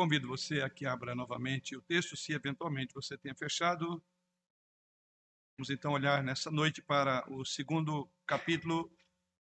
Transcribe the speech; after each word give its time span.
Convido 0.00 0.28
você 0.28 0.62
a 0.62 0.70
que 0.70 0.86
abra 0.86 1.14
novamente 1.14 1.76
o 1.76 1.82
texto, 1.82 2.16
se 2.16 2.32
eventualmente 2.32 2.94
você 2.94 3.18
tenha 3.18 3.34
fechado. 3.34 4.02
Vamos 5.58 5.68
então 5.68 5.92
olhar 5.92 6.22
nessa 6.22 6.50
noite 6.50 6.80
para 6.80 7.30
o 7.30 7.44
segundo 7.44 8.10
capítulo, 8.26 8.90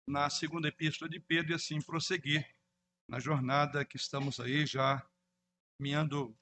na 0.06 0.28
segunda 0.28 0.68
epístola 0.68 1.10
de 1.10 1.18
Pedro, 1.18 1.52
e 1.52 1.54
assim 1.54 1.80
prosseguir 1.80 2.46
na 3.08 3.18
jornada 3.18 3.86
que 3.86 3.96
estamos 3.96 4.38
aí 4.38 4.66
já 4.66 5.02
caminhando 5.78 6.36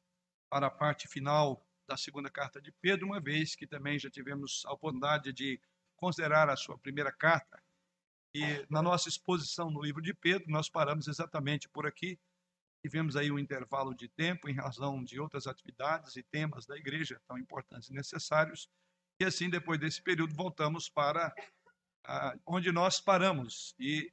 para 0.50 0.66
a 0.66 0.70
parte 0.70 1.06
final 1.06 1.64
da 1.88 1.96
segunda 1.96 2.28
carta 2.28 2.60
de 2.60 2.72
Pedro, 2.72 3.06
uma 3.06 3.20
vez 3.20 3.54
que 3.54 3.68
também 3.68 4.00
já 4.00 4.10
tivemos 4.10 4.64
a 4.66 4.72
oportunidade 4.72 5.32
de 5.32 5.60
considerar 5.94 6.50
a 6.50 6.56
sua 6.56 6.76
primeira 6.76 7.12
carta. 7.12 7.62
E 8.34 8.66
na 8.68 8.82
nossa 8.82 9.08
exposição 9.08 9.70
no 9.70 9.80
livro 9.80 10.02
de 10.02 10.12
Pedro, 10.12 10.50
nós 10.50 10.68
paramos 10.68 11.06
exatamente 11.06 11.68
por 11.68 11.86
aqui. 11.86 12.18
Tivemos 12.84 13.16
aí 13.16 13.30
um 13.30 13.38
intervalo 13.38 13.94
de 13.94 14.08
tempo 14.08 14.48
em 14.48 14.54
razão 14.54 15.04
de 15.04 15.20
outras 15.20 15.46
atividades 15.46 16.16
e 16.16 16.22
temas 16.22 16.66
da 16.66 16.76
igreja 16.76 17.20
tão 17.28 17.38
importantes 17.38 17.88
e 17.88 17.92
necessários. 17.92 18.68
E 19.20 19.24
assim, 19.24 19.48
depois 19.48 19.78
desse 19.78 20.02
período, 20.02 20.34
voltamos 20.34 20.88
para 20.88 21.32
ah, 22.04 22.36
onde 22.44 22.72
nós 22.72 23.00
paramos. 23.00 23.74
E 23.78 24.12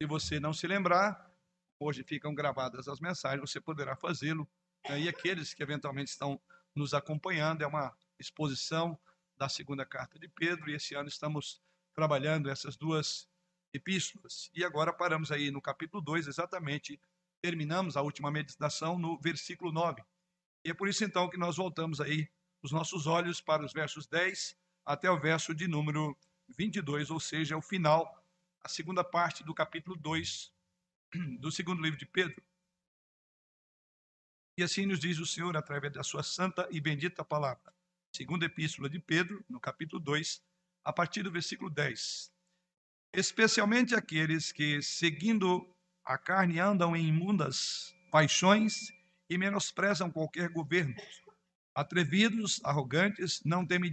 se 0.00 0.08
você 0.08 0.40
não 0.40 0.52
se 0.52 0.66
lembrar, 0.66 1.30
hoje 1.78 2.02
ficam 2.02 2.34
gravadas 2.34 2.88
as 2.88 3.00
mensagens, 3.00 3.48
você 3.48 3.60
poderá 3.60 3.94
fazê-lo. 3.94 4.48
E 4.98 5.08
aqueles 5.08 5.54
que 5.54 5.62
eventualmente 5.62 6.10
estão 6.10 6.40
nos 6.74 6.94
acompanhando, 6.94 7.62
é 7.62 7.66
uma 7.66 7.96
exposição 8.18 8.98
da 9.36 9.48
segunda 9.48 9.86
carta 9.86 10.18
de 10.18 10.28
Pedro, 10.28 10.70
e 10.70 10.74
esse 10.74 10.94
ano 10.94 11.08
estamos 11.08 11.62
trabalhando 11.94 12.50
essas 12.50 12.76
duas 12.76 13.28
epístolas. 13.72 14.50
E 14.54 14.64
agora 14.64 14.92
paramos 14.92 15.30
aí 15.30 15.50
no 15.50 15.62
capítulo 15.62 16.02
2, 16.02 16.26
exatamente, 16.26 17.00
terminamos 17.40 17.96
a 17.96 18.02
última 18.02 18.30
meditação 18.30 18.98
no 18.98 19.18
versículo 19.18 19.72
9. 19.72 20.02
E 20.64 20.70
é 20.70 20.74
por 20.74 20.88
isso 20.88 21.04
então 21.04 21.28
que 21.28 21.38
nós 21.38 21.56
voltamos 21.56 22.00
aí 22.00 22.28
os 22.62 22.72
nossos 22.72 23.06
olhos 23.06 23.40
para 23.40 23.64
os 23.64 23.72
versos 23.72 24.06
10 24.06 24.56
até 24.84 25.10
o 25.10 25.18
verso 25.18 25.54
de 25.54 25.66
número 25.66 26.16
22, 26.48 27.10
ou 27.10 27.20
seja, 27.20 27.56
o 27.56 27.62
final, 27.62 28.24
a 28.62 28.68
segunda 28.68 29.02
parte 29.04 29.44
do 29.44 29.54
capítulo 29.54 29.96
2 29.96 30.52
do 31.40 31.50
segundo 31.50 31.82
livro 31.82 31.98
de 31.98 32.06
Pedro. 32.06 32.42
E 34.58 34.62
assim 34.62 34.84
nos 34.84 34.98
diz 34.98 35.18
o 35.18 35.26
Senhor 35.26 35.56
através 35.56 35.92
da 35.92 36.02
sua 36.02 36.22
santa 36.22 36.68
e 36.70 36.80
bendita 36.80 37.24
palavra. 37.24 37.72
Segunda 38.14 38.44
epístola 38.44 38.90
de 38.90 38.98
Pedro, 38.98 39.42
no 39.48 39.60
capítulo 39.60 40.02
2, 40.02 40.42
a 40.84 40.92
partir 40.92 41.22
do 41.22 41.30
versículo 41.30 41.70
10 41.70 42.32
especialmente 43.12 43.94
aqueles 43.94 44.52
que, 44.52 44.80
seguindo 44.82 45.66
a 46.10 46.18
carne, 46.18 46.58
andam 46.58 46.96
em 46.96 47.06
imundas 47.06 47.94
paixões 48.10 48.92
e 49.28 49.38
menosprezam 49.38 50.10
qualquer 50.10 50.48
governo. 50.48 50.96
Atrevidos, 51.72 52.60
arrogantes, 52.64 53.40
não 53.44 53.64
temem 53.64 53.88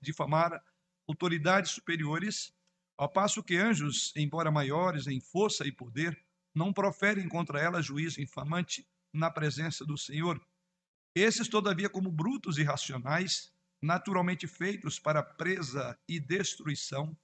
difamar, 0.00 0.64
autoridades 1.06 1.72
superiores, 1.72 2.54
ao 2.96 3.10
passo 3.10 3.42
que 3.42 3.58
anjos, 3.58 4.10
embora 4.16 4.50
maiores 4.50 5.06
em 5.06 5.20
força 5.20 5.66
e 5.66 5.70
poder, 5.70 6.18
não 6.54 6.72
proferem 6.72 7.28
contra 7.28 7.60
elas 7.60 7.84
juízo 7.84 8.22
infamante 8.22 8.88
na 9.12 9.30
presença 9.30 9.84
do 9.84 9.98
Senhor. 9.98 10.40
Esses, 11.14 11.46
todavia, 11.46 11.90
como 11.90 12.10
brutos 12.10 12.56
e 12.56 12.62
racionais, 12.62 13.52
naturalmente 13.82 14.46
feitos 14.46 14.98
para 14.98 15.22
presa 15.22 15.98
e 16.08 16.18
destruição, 16.18 17.14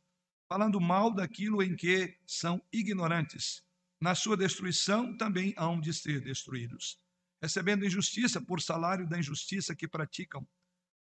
falando 0.47 0.79
mal 0.79 1.11
daquilo 1.11 1.63
em 1.63 1.75
que 1.75 2.19
são 2.27 2.63
ignorantes. 2.71 3.66
Na 4.01 4.15
sua 4.15 4.37
destruição 4.37 5.17
também 5.17 5.55
hão 5.57 5.81
de 5.81 5.93
ser 5.95 6.21
destruídos, 6.21 7.01
recebendo 7.41 7.87
injustiça 7.87 8.41
por 8.41 8.61
salário 8.61 9.09
da 9.09 9.19
injustiça 9.19 9.75
que 9.75 9.89
praticam, 9.89 10.47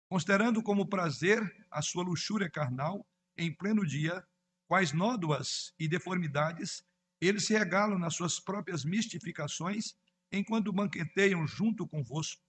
considerando 0.09 0.63
como 0.63 0.89
prazer 0.89 1.41
a 1.71 1.83
sua 1.83 2.05
luxúria 2.05 2.49
carnal 2.49 3.05
em 3.37 3.53
pleno 3.53 3.85
dia, 3.85 4.25
quais 4.69 4.93
nódoas 4.93 5.75
e 5.79 5.89
deformidades 5.89 6.85
eles 7.21 7.47
se 7.47 7.55
regalam 7.55 7.99
nas 7.99 8.15
suas 8.15 8.39
próprias 8.39 8.85
mistificações, 8.85 9.97
enquanto 10.31 10.73
banqueteiam 10.73 11.47
junto 11.47 11.89
convosco, 11.89 12.43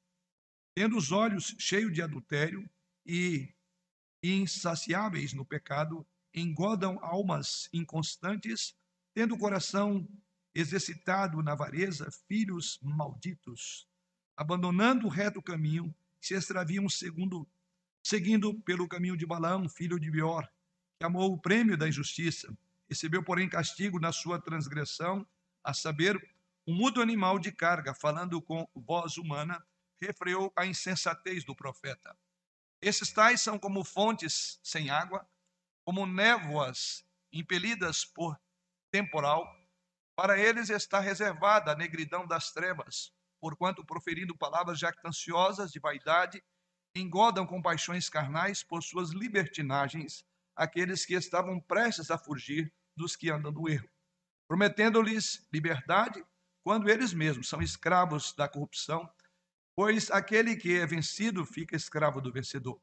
tendo 0.76 0.98
os 0.98 1.12
olhos 1.12 1.56
cheios 1.58 1.94
de 1.94 2.02
adultério 2.02 2.70
e 3.06 3.54
insaciáveis 4.22 5.34
no 5.34 5.46
pecado, 5.46 6.06
engodam 6.34 7.00
almas 7.02 7.70
inconstantes, 7.74 8.76
tendo 9.16 9.34
o 9.34 9.40
coração 9.40 10.08
exercitado 10.60 11.44
na 11.44 11.52
avareza, 11.52 12.10
filhos 12.28 12.80
malditos, 12.82 13.88
abandonando 14.36 15.06
o 15.06 15.10
reto 15.10 15.40
caminho, 15.40 15.94
se 16.20 16.34
extraviam 16.34 16.90
segundo, 16.90 17.48
seguindo 18.04 18.60
pelo 18.62 18.88
caminho 18.88 19.16
de 19.16 19.26
Balaão, 19.26 19.70
filho 19.70 20.00
de 20.00 20.10
Bior, 20.10 20.48
que 21.00 21.06
amou 21.06 21.32
o 21.32 21.40
prêmio 21.40 21.78
da 21.78 21.88
injustiça, 21.88 22.52
recebeu, 22.90 23.24
porém, 23.24 23.48
castigo 23.48 24.00
na 24.00 24.12
sua 24.12 24.42
transgressão, 24.42 25.28
a 25.64 25.76
saber, 25.76 26.18
um 26.66 26.74
mudo 26.74 27.02
animal 27.02 27.38
de 27.38 27.52
carga, 27.52 27.94
falando 27.94 28.42
com 28.42 28.68
voz 28.76 29.18
humana, 29.18 29.64
refreou 30.02 30.52
a 30.56 30.66
insensatez 30.66 31.44
do 31.44 31.56
profeta. 31.56 32.18
Esses 32.82 33.12
tais 33.12 33.42
são 33.42 33.60
como 33.60 33.84
fontes 33.84 34.60
sem 34.64 34.90
água, 34.90 35.28
como 35.86 36.06
névoas 36.06 37.06
impelidas 37.32 38.04
por 38.04 38.40
temporal, 38.92 39.48
para 40.18 40.36
eles 40.36 40.72
está 40.72 41.00
reservada 41.00 41.72
a 41.72 41.76
negridão 41.76 42.26
das 42.26 42.52
trevas, 42.52 43.14
porquanto 43.40 43.86
proferindo 43.86 44.36
palavras 44.36 44.80
jactanciosas 44.80 45.72
de 45.72 45.80
vaidade, 45.80 46.44
engodam 46.96 47.46
com 47.46 47.62
paixões 47.62 48.10
carnais 48.10 48.64
por 48.64 48.82
suas 48.82 49.12
libertinagens 49.12 50.26
aqueles 50.56 51.06
que 51.06 51.14
estavam 51.14 51.60
prestes 51.60 52.10
a 52.10 52.18
fugir 52.18 52.74
dos 52.96 53.16
que 53.16 53.30
andam 53.30 53.52
no 53.52 53.70
erro, 53.70 53.88
prometendo-lhes 54.48 55.48
liberdade 55.54 56.26
quando 56.64 56.90
eles 56.90 57.14
mesmos 57.14 57.48
são 57.48 57.62
escravos 57.62 58.34
da 58.34 58.50
corrupção, 58.50 59.08
pois 59.76 60.10
aquele 60.10 60.56
que 60.56 60.80
é 60.80 60.86
vencido 60.88 61.46
fica 61.46 61.76
escravo 61.76 62.20
do 62.20 62.34
vencedor. 62.34 62.82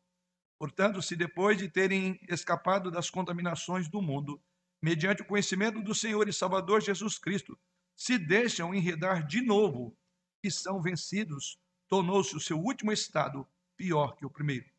Portanto, 0.57 1.03
se 1.03 1.17
depois 1.17 1.59
de 1.59 1.69
terem 1.69 2.17
escapado 2.29 2.93
das 2.93 3.11
contaminações 3.11 3.89
do 3.89 4.01
mundo, 4.01 4.41
mediante 4.85 5.23
o 5.23 5.25
conhecimento 5.25 5.81
do 5.81 5.95
Senhor 5.95 6.29
e 6.29 6.33
Salvador 6.33 6.83
Jesus 6.83 7.17
Cristo, 7.17 7.59
se 7.97 8.19
deixam 8.19 8.75
enredar 8.75 9.27
de 9.27 9.41
novo 9.41 9.97
e 10.43 10.51
são 10.51 10.83
vencidos, 10.83 11.59
tornou-se 11.89 12.37
o 12.37 12.41
seu 12.41 12.59
último 12.59 12.93
estado 12.93 13.49
pior 13.79 14.15
que 14.15 14.27
o 14.27 14.31
primeiro. 14.31 14.71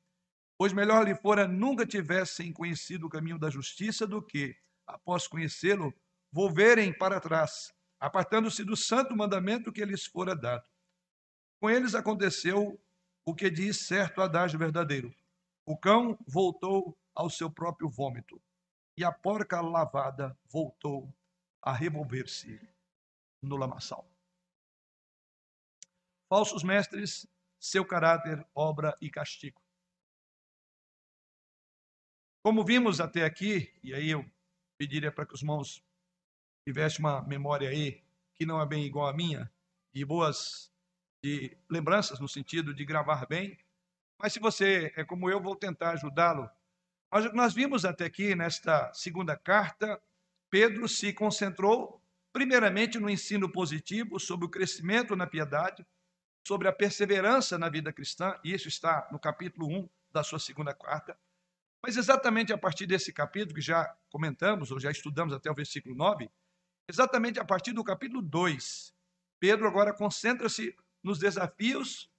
Pois 0.59 0.71
melhor 0.71 1.03
lhe 1.03 1.15
fora 1.15 1.47
nunca 1.47 1.87
tivessem 1.87 2.53
conhecido 2.53 3.07
o 3.07 3.09
caminho 3.09 3.39
da 3.39 3.49
justiça 3.49 4.05
do 4.05 4.21
que, 4.21 4.55
após 4.85 5.27
conhecê-lo, 5.27 5.91
volverem 6.31 6.93
para 6.95 7.19
trás, 7.19 7.73
apartando-se 7.99 8.63
do 8.63 8.77
santo 8.77 9.15
mandamento 9.15 9.71
que 9.71 9.83
lhes 9.83 10.05
fora 10.05 10.35
dado. 10.35 10.69
Com 11.59 11.67
eles 11.67 11.95
aconteceu 11.95 12.79
o 13.25 13.33
que 13.33 13.49
diz 13.49 13.87
certo 13.87 14.21
adágio 14.21 14.59
verdadeiro 14.59 15.11
o 15.65 15.75
cão 15.75 16.17
voltou 16.27 16.95
ao 17.15 17.29
seu 17.29 17.49
próprio 17.49 17.89
vômito, 17.89 18.39
e 18.97 19.03
a 19.03 19.11
porca 19.11 19.61
lavada 19.61 20.37
voltou 20.45 21.13
a 21.61 21.71
revolver-se 21.71 22.59
no 23.41 23.57
lamaçal. 23.57 24.09
Falsos 26.29 26.63
mestres, 26.63 27.27
seu 27.59 27.85
caráter, 27.85 28.45
obra 28.53 28.95
e 29.01 29.09
castigo. 29.09 29.61
Como 32.43 32.63
vimos 32.63 32.99
até 32.99 33.25
aqui, 33.25 33.73
e 33.83 33.93
aí 33.93 34.09
eu 34.09 34.23
pediria 34.77 35.11
para 35.11 35.25
que 35.25 35.33
os 35.33 35.41
irmãos 35.41 35.83
tivessem 36.63 36.99
uma 36.99 37.21
memória 37.21 37.69
aí 37.69 38.03
que 38.35 38.45
não 38.45 38.61
é 38.61 38.65
bem 38.65 38.83
igual 38.85 39.07
à 39.07 39.13
minha, 39.13 39.51
e 39.93 40.03
boas 40.03 40.71
de 41.23 41.57
lembranças 41.69 42.19
no 42.19 42.27
sentido 42.27 42.73
de 42.73 42.85
gravar 42.85 43.25
bem, 43.25 43.57
mas 44.19 44.33
se 44.33 44.39
você 44.39 44.93
é 44.95 45.03
como 45.03 45.29
eu, 45.29 45.41
vou 45.41 45.55
tentar 45.55 45.91
ajudá-lo. 45.91 46.49
Mas 47.15 47.31
nós 47.31 47.53
vimos 47.53 47.85
até 47.85 48.03
aqui, 48.03 48.35
nesta 48.35 48.93
segunda 48.93 49.37
carta, 49.37 50.01
Pedro 50.49 50.85
se 50.89 51.13
concentrou 51.13 52.03
primeiramente 52.33 52.99
no 52.99 53.09
ensino 53.09 53.49
positivo 53.49 54.19
sobre 54.19 54.45
o 54.45 54.49
crescimento 54.49 55.15
na 55.15 55.25
piedade, 55.25 55.87
sobre 56.45 56.67
a 56.67 56.73
perseverança 56.73 57.57
na 57.57 57.69
vida 57.69 57.93
cristã, 57.93 58.37
e 58.43 58.53
isso 58.53 58.67
está 58.67 59.07
no 59.13 59.17
capítulo 59.17 59.65
1 59.65 59.89
da 60.11 60.25
sua 60.25 60.39
segunda 60.39 60.73
carta. 60.73 61.17
Mas 61.81 61.95
exatamente 61.95 62.51
a 62.51 62.57
partir 62.57 62.85
desse 62.85 63.13
capítulo, 63.13 63.55
que 63.55 63.61
já 63.61 63.95
comentamos, 64.09 64.69
ou 64.69 64.77
já 64.77 64.91
estudamos 64.91 65.33
até 65.33 65.49
o 65.49 65.55
versículo 65.55 65.95
9, 65.95 66.29
exatamente 66.85 67.39
a 67.39 67.45
partir 67.45 67.71
do 67.71 67.81
capítulo 67.81 68.21
2, 68.21 68.93
Pedro 69.39 69.65
agora 69.69 69.93
concentra-se 69.93 70.75
nos 71.01 71.17
desafios 71.17 72.11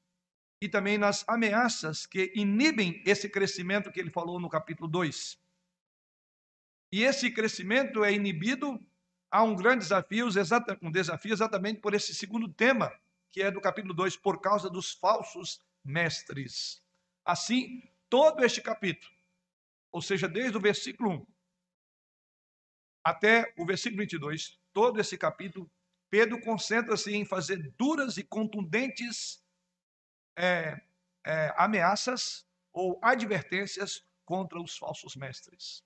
e 0.60 0.68
também 0.68 0.96
nas 0.96 1.24
ameaças 1.28 2.06
que 2.06 2.32
inibem 2.34 3.02
esse 3.04 3.28
crescimento 3.28 3.90
que 3.90 4.00
ele 4.00 4.10
falou 4.10 4.40
no 4.40 4.48
capítulo 4.48 4.88
2. 4.88 5.38
E 6.92 7.02
esse 7.02 7.30
crescimento 7.30 8.04
é 8.04 8.12
inibido, 8.12 8.80
há 9.30 9.42
um 9.42 9.54
grande 9.54 9.80
desafio, 9.80 10.28
um 10.80 10.90
desafio 10.90 11.32
exatamente 11.32 11.80
por 11.80 11.94
esse 11.94 12.14
segundo 12.14 12.48
tema 12.48 12.92
que 13.30 13.42
é 13.42 13.50
do 13.50 13.60
capítulo 13.60 13.92
2, 13.92 14.16
por 14.16 14.40
causa 14.40 14.70
dos 14.70 14.92
falsos 14.92 15.60
mestres. 15.84 16.82
Assim, 17.22 17.82
todo 18.08 18.42
este 18.42 18.62
capítulo, 18.62 19.12
ou 19.92 20.00
seja, 20.00 20.26
desde 20.26 20.56
o 20.56 20.60
versículo 20.60 21.10
1 21.10 21.26
até 23.04 23.52
o 23.58 23.66
versículo 23.66 24.00
22, 24.00 24.58
todo 24.72 24.98
esse 25.00 25.18
capítulo, 25.18 25.70
Pedro 26.08 26.40
concentra-se 26.40 27.14
em 27.14 27.24
fazer 27.26 27.72
duras 27.76 28.16
e 28.16 28.24
contundentes 28.24 29.44
é, 30.36 30.80
é, 31.24 31.54
ameaças 31.56 32.46
ou 32.72 32.98
advertências 33.02 34.04
contra 34.24 34.60
os 34.60 34.76
falsos 34.76 35.16
mestres. 35.16 35.82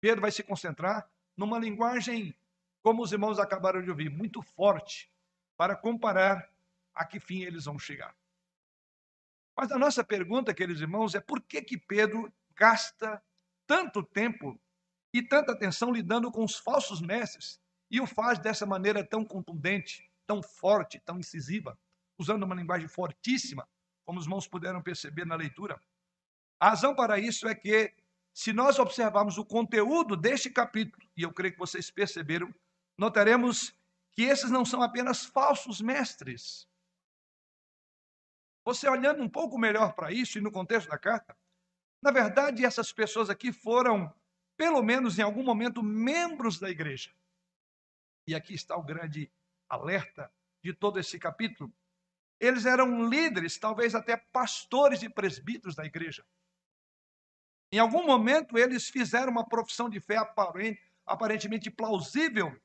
Pedro 0.00 0.20
vai 0.20 0.30
se 0.30 0.42
concentrar 0.42 1.10
numa 1.36 1.58
linguagem, 1.58 2.36
como 2.82 3.02
os 3.02 3.12
irmãos 3.12 3.38
acabaram 3.38 3.82
de 3.82 3.90
ouvir, 3.90 4.10
muito 4.10 4.42
forte, 4.42 5.10
para 5.56 5.74
comparar 5.74 6.48
a 6.94 7.04
que 7.04 7.18
fim 7.18 7.42
eles 7.42 7.64
vão 7.64 7.78
chegar. 7.78 8.14
Mas 9.56 9.72
a 9.72 9.78
nossa 9.78 10.04
pergunta, 10.04 10.54
queridos 10.54 10.82
irmãos, 10.82 11.14
é 11.14 11.20
por 11.20 11.40
que, 11.40 11.62
que 11.62 11.76
Pedro 11.76 12.32
gasta 12.54 13.22
tanto 13.66 14.02
tempo 14.02 14.60
e 15.12 15.22
tanta 15.22 15.52
atenção 15.52 15.90
lidando 15.90 16.30
com 16.30 16.44
os 16.44 16.56
falsos 16.56 17.00
mestres 17.00 17.60
e 17.90 18.00
o 18.00 18.06
faz 18.06 18.38
dessa 18.38 18.66
maneira 18.66 19.04
tão 19.04 19.24
contundente, 19.24 20.08
tão 20.26 20.42
forte, 20.42 21.00
tão 21.00 21.18
incisiva, 21.18 21.78
usando 22.18 22.42
uma 22.42 22.54
linguagem 22.54 22.88
fortíssima, 22.88 23.68
como 24.08 24.18
os 24.18 24.24
irmãos 24.24 24.48
puderam 24.48 24.80
perceber 24.80 25.26
na 25.26 25.36
leitura. 25.36 25.78
A 26.58 26.70
razão 26.70 26.94
para 26.94 27.18
isso 27.18 27.46
é 27.46 27.54
que, 27.54 27.94
se 28.32 28.54
nós 28.54 28.78
observarmos 28.78 29.36
o 29.36 29.44
conteúdo 29.44 30.16
deste 30.16 30.48
capítulo, 30.48 31.06
e 31.14 31.24
eu 31.24 31.30
creio 31.30 31.52
que 31.52 31.58
vocês 31.58 31.90
perceberam, 31.90 32.50
notaremos 32.96 33.76
que 34.12 34.22
esses 34.22 34.50
não 34.50 34.64
são 34.64 34.82
apenas 34.82 35.26
falsos 35.26 35.82
mestres. 35.82 36.66
Você 38.64 38.88
olhando 38.88 39.22
um 39.22 39.28
pouco 39.28 39.58
melhor 39.58 39.92
para 39.92 40.10
isso 40.10 40.38
e 40.38 40.40
no 40.40 40.50
contexto 40.50 40.88
da 40.88 40.96
carta, 40.96 41.36
na 42.00 42.10
verdade, 42.10 42.64
essas 42.64 42.90
pessoas 42.90 43.28
aqui 43.28 43.52
foram 43.52 44.10
pelo 44.56 44.82
menos 44.82 45.18
em 45.18 45.22
algum 45.22 45.42
momento, 45.42 45.82
membros 45.82 46.58
da 46.58 46.70
igreja. 46.70 47.10
E 48.26 48.34
aqui 48.34 48.54
está 48.54 48.74
o 48.74 48.82
grande 48.82 49.30
alerta 49.68 50.32
de 50.64 50.72
todo 50.72 50.98
esse 50.98 51.18
capítulo. 51.18 51.70
Eles 52.40 52.66
eram 52.66 53.08
líderes, 53.08 53.58
talvez 53.58 53.94
até 53.94 54.16
pastores 54.16 55.02
e 55.02 55.08
presbíteros 55.08 55.74
da 55.74 55.84
igreja. 55.84 56.24
Em 57.72 57.78
algum 57.78 58.06
momento, 58.06 58.56
eles 58.56 58.88
fizeram 58.88 59.30
uma 59.32 59.46
profissão 59.46 59.90
de 59.90 60.00
fé 60.00 60.16
aparentemente 61.06 61.70
plausível 61.70 62.56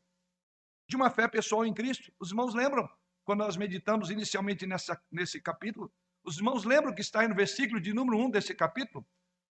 de 0.87 0.95
uma 0.95 1.09
fé 1.09 1.27
pessoal 1.27 1.65
em 1.65 1.73
Cristo. 1.73 2.13
Os 2.19 2.29
irmãos 2.29 2.53
lembram, 2.53 2.89
quando 3.25 3.39
nós 3.39 3.57
meditamos 3.57 4.09
inicialmente 4.09 4.65
nessa, 4.65 5.01
nesse 5.11 5.41
capítulo, 5.41 5.91
os 6.23 6.37
irmãos 6.37 6.63
lembram 6.63 6.93
que 6.93 7.01
está 7.01 7.21
aí 7.21 7.27
no 7.27 7.35
versículo 7.35 7.81
de 7.81 7.93
número 7.93 8.17
1 8.17 8.29
desse 8.29 8.53
capítulo, 8.53 9.05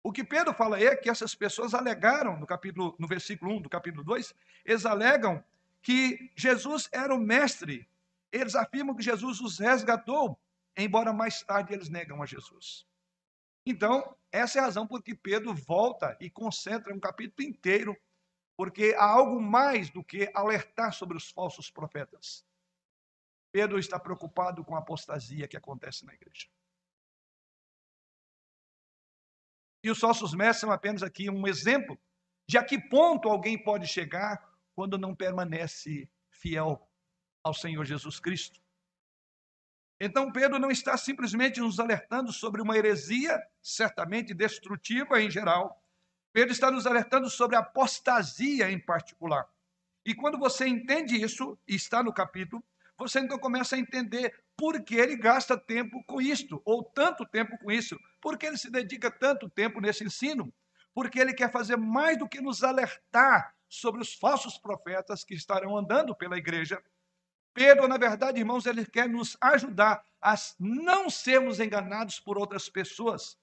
o 0.04 0.12
que 0.12 0.24
Pedro 0.24 0.54
fala 0.54 0.80
é 0.80 0.96
que 0.96 1.10
essas 1.10 1.36
pessoas 1.36 1.74
alegaram, 1.74 2.40
no, 2.40 2.48
capítulo, 2.48 2.96
no 2.98 3.08
versículo 3.08 3.56
1 3.58 3.62
do 3.62 3.70
capítulo 3.70 4.04
2, 4.04 4.34
eles 4.66 4.86
alegam 4.86 5.44
que 5.82 6.32
Jesus 6.36 6.90
era 6.92 7.14
o 7.14 7.20
mestre. 7.20 7.88
Eles 8.32 8.56
afirmam 8.56 8.96
que 8.96 9.04
Jesus 9.04 9.42
os 9.42 9.60
resgatou, 9.60 10.40
embora 10.78 11.12
mais 11.12 11.42
tarde 11.42 11.74
eles 11.74 11.90
negam 11.90 12.22
a 12.22 12.26
Jesus. 12.26 12.88
Então, 13.66 14.16
essa 14.32 14.58
é 14.58 14.62
a 14.62 14.66
razão 14.66 14.88
por 14.88 15.04
que 15.04 15.14
Pedro 15.14 15.54
volta 15.54 16.18
e 16.20 16.30
concentra 16.30 16.94
um 16.94 17.00
capítulo 17.00 17.48
inteiro, 17.48 17.96
porque 18.58 18.96
há 18.98 19.06
algo 19.06 19.42
mais 19.42 19.90
do 19.90 20.04
que 20.04 20.32
alertar 20.34 20.94
sobre 20.94 21.18
os 21.18 21.30
falsos 21.30 21.70
profetas. 21.70 22.46
Pedro 23.52 23.78
está 23.78 24.00
preocupado 24.00 24.64
com 24.64 24.76
a 24.76 24.80
apostasia 24.80 25.48
que 25.48 25.58
acontece 25.58 26.06
na 26.06 26.14
igreja. 26.14 26.48
E 29.84 29.90
os 29.90 30.00
falsos 30.00 30.34
mestres 30.34 30.62
são 30.62 30.72
apenas 30.72 31.04
aqui 31.04 31.30
um 31.30 31.48
exemplo 31.48 32.00
de 32.48 32.58
a 32.58 32.64
que 32.64 32.80
ponto 32.80 33.28
alguém 33.28 33.62
pode 33.62 33.88
chegar 33.88 34.40
quando 34.74 34.98
não 34.98 35.16
permanece 35.16 36.10
fiel 36.30 36.88
ao 37.44 37.54
Senhor 37.54 37.86
Jesus 37.86 38.20
Cristo. 38.20 38.60
Então, 40.00 40.32
Pedro 40.32 40.58
não 40.58 40.72
está 40.72 40.98
simplesmente 40.98 41.60
nos 41.60 41.80
alertando 41.80 42.34
sobre 42.34 42.62
uma 42.62 42.76
heresia, 42.76 43.40
certamente 43.62 44.34
destrutiva 44.34 45.22
em 45.22 45.30
geral. 45.30 45.80
Pedro 46.34 46.52
está 46.52 46.72
nos 46.72 46.88
alertando 46.88 47.30
sobre 47.30 47.56
apostasia 47.56 48.72
em 48.72 48.80
particular. 48.80 49.48
E 50.04 50.16
quando 50.16 50.40
você 50.40 50.68
entende 50.68 51.22
isso, 51.22 51.58
e 51.68 51.76
está 51.76 52.02
no 52.02 52.14
capítulo, 52.14 52.64
você 52.98 53.20
então 53.20 53.38
começa 53.38 53.76
a 53.76 53.80
entender 53.80 54.44
por 54.58 54.84
que 54.84 54.96
ele 54.96 55.16
gasta 55.16 55.58
tempo 55.58 56.04
com 56.06 56.22
isto, 56.22 56.62
ou 56.66 56.84
tanto 56.84 57.26
tempo 57.26 57.58
com 57.60 57.72
isso, 57.72 58.00
por 58.22 58.38
que 58.38 58.46
ele 58.46 58.58
se 58.58 58.70
dedica 58.70 59.12
tanto 59.12 59.50
tempo 59.50 59.80
nesse 59.80 60.04
ensino, 60.04 60.54
porque 60.94 61.20
ele 61.20 61.34
quer 61.34 61.52
fazer 61.52 61.78
mais 61.78 62.18
do 62.18 62.28
que 62.28 62.42
nos 62.42 62.64
alertar 62.64 63.56
sobre 63.68 64.02
os 64.02 64.14
falsos 64.14 64.58
profetas 64.58 65.24
que 65.24 65.34
estarão 65.34 65.78
andando 65.78 66.16
pela 66.16 66.38
igreja. 66.38 66.82
Pedro, 67.54 67.88
na 67.88 67.98
verdade, 67.98 68.40
irmãos, 68.40 68.66
ele 68.66 68.86
quer 68.86 69.10
nos 69.10 69.38
ajudar 69.42 70.06
a 70.22 70.36
não 70.60 71.10
sermos 71.10 71.60
enganados 71.60 72.20
por 72.20 72.38
outras 72.38 72.70
pessoas. 72.70 73.38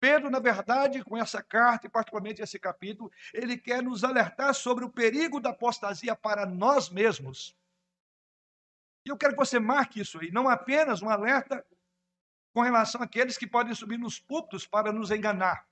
Pedro, 0.00 0.28
na 0.28 0.38
verdade, 0.38 1.02
com 1.02 1.16
essa 1.16 1.42
carta 1.42 1.86
e 1.86 1.90
particularmente 1.90 2.42
esse 2.42 2.58
capítulo, 2.58 3.10
ele 3.32 3.56
quer 3.56 3.82
nos 3.82 4.04
alertar 4.04 4.52
sobre 4.54 4.84
o 4.84 4.90
perigo 4.90 5.40
da 5.40 5.50
apostasia 5.50 6.14
para 6.16 6.44
nós 6.44 6.90
mesmos. 6.90 7.56
E 9.06 9.10
eu 9.10 9.16
quero 9.16 9.32
que 9.32 9.38
você 9.38 9.58
marque 9.58 10.00
isso 10.00 10.18
aí, 10.18 10.30
não 10.30 10.48
apenas 10.48 11.02
um 11.02 11.08
alerta 11.08 11.64
com 12.54 12.62
relação 12.62 13.02
àqueles 13.02 13.36
que 13.36 13.46
podem 13.46 13.74
subir 13.74 13.98
nos 13.98 14.18
púlpitos 14.18 14.66
para 14.66 14.92
nos 14.92 15.10
enganar, 15.10 15.66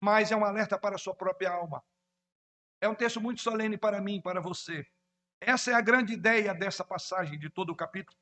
mas 0.00 0.30
é 0.30 0.36
um 0.36 0.44
alerta 0.44 0.78
para 0.78 0.96
a 0.96 0.98
sua 0.98 1.14
própria 1.14 1.50
alma. 1.50 1.82
É 2.80 2.88
um 2.88 2.94
texto 2.94 3.20
muito 3.20 3.40
solene 3.40 3.78
para 3.78 4.00
mim, 4.00 4.20
para 4.20 4.40
você. 4.40 4.86
Essa 5.46 5.72
é 5.72 5.74
a 5.74 5.80
grande 5.82 6.14
ideia 6.14 6.54
dessa 6.54 6.82
passagem, 6.82 7.38
de 7.38 7.50
todo 7.50 7.70
o 7.70 7.76
capítulo. 7.76 8.16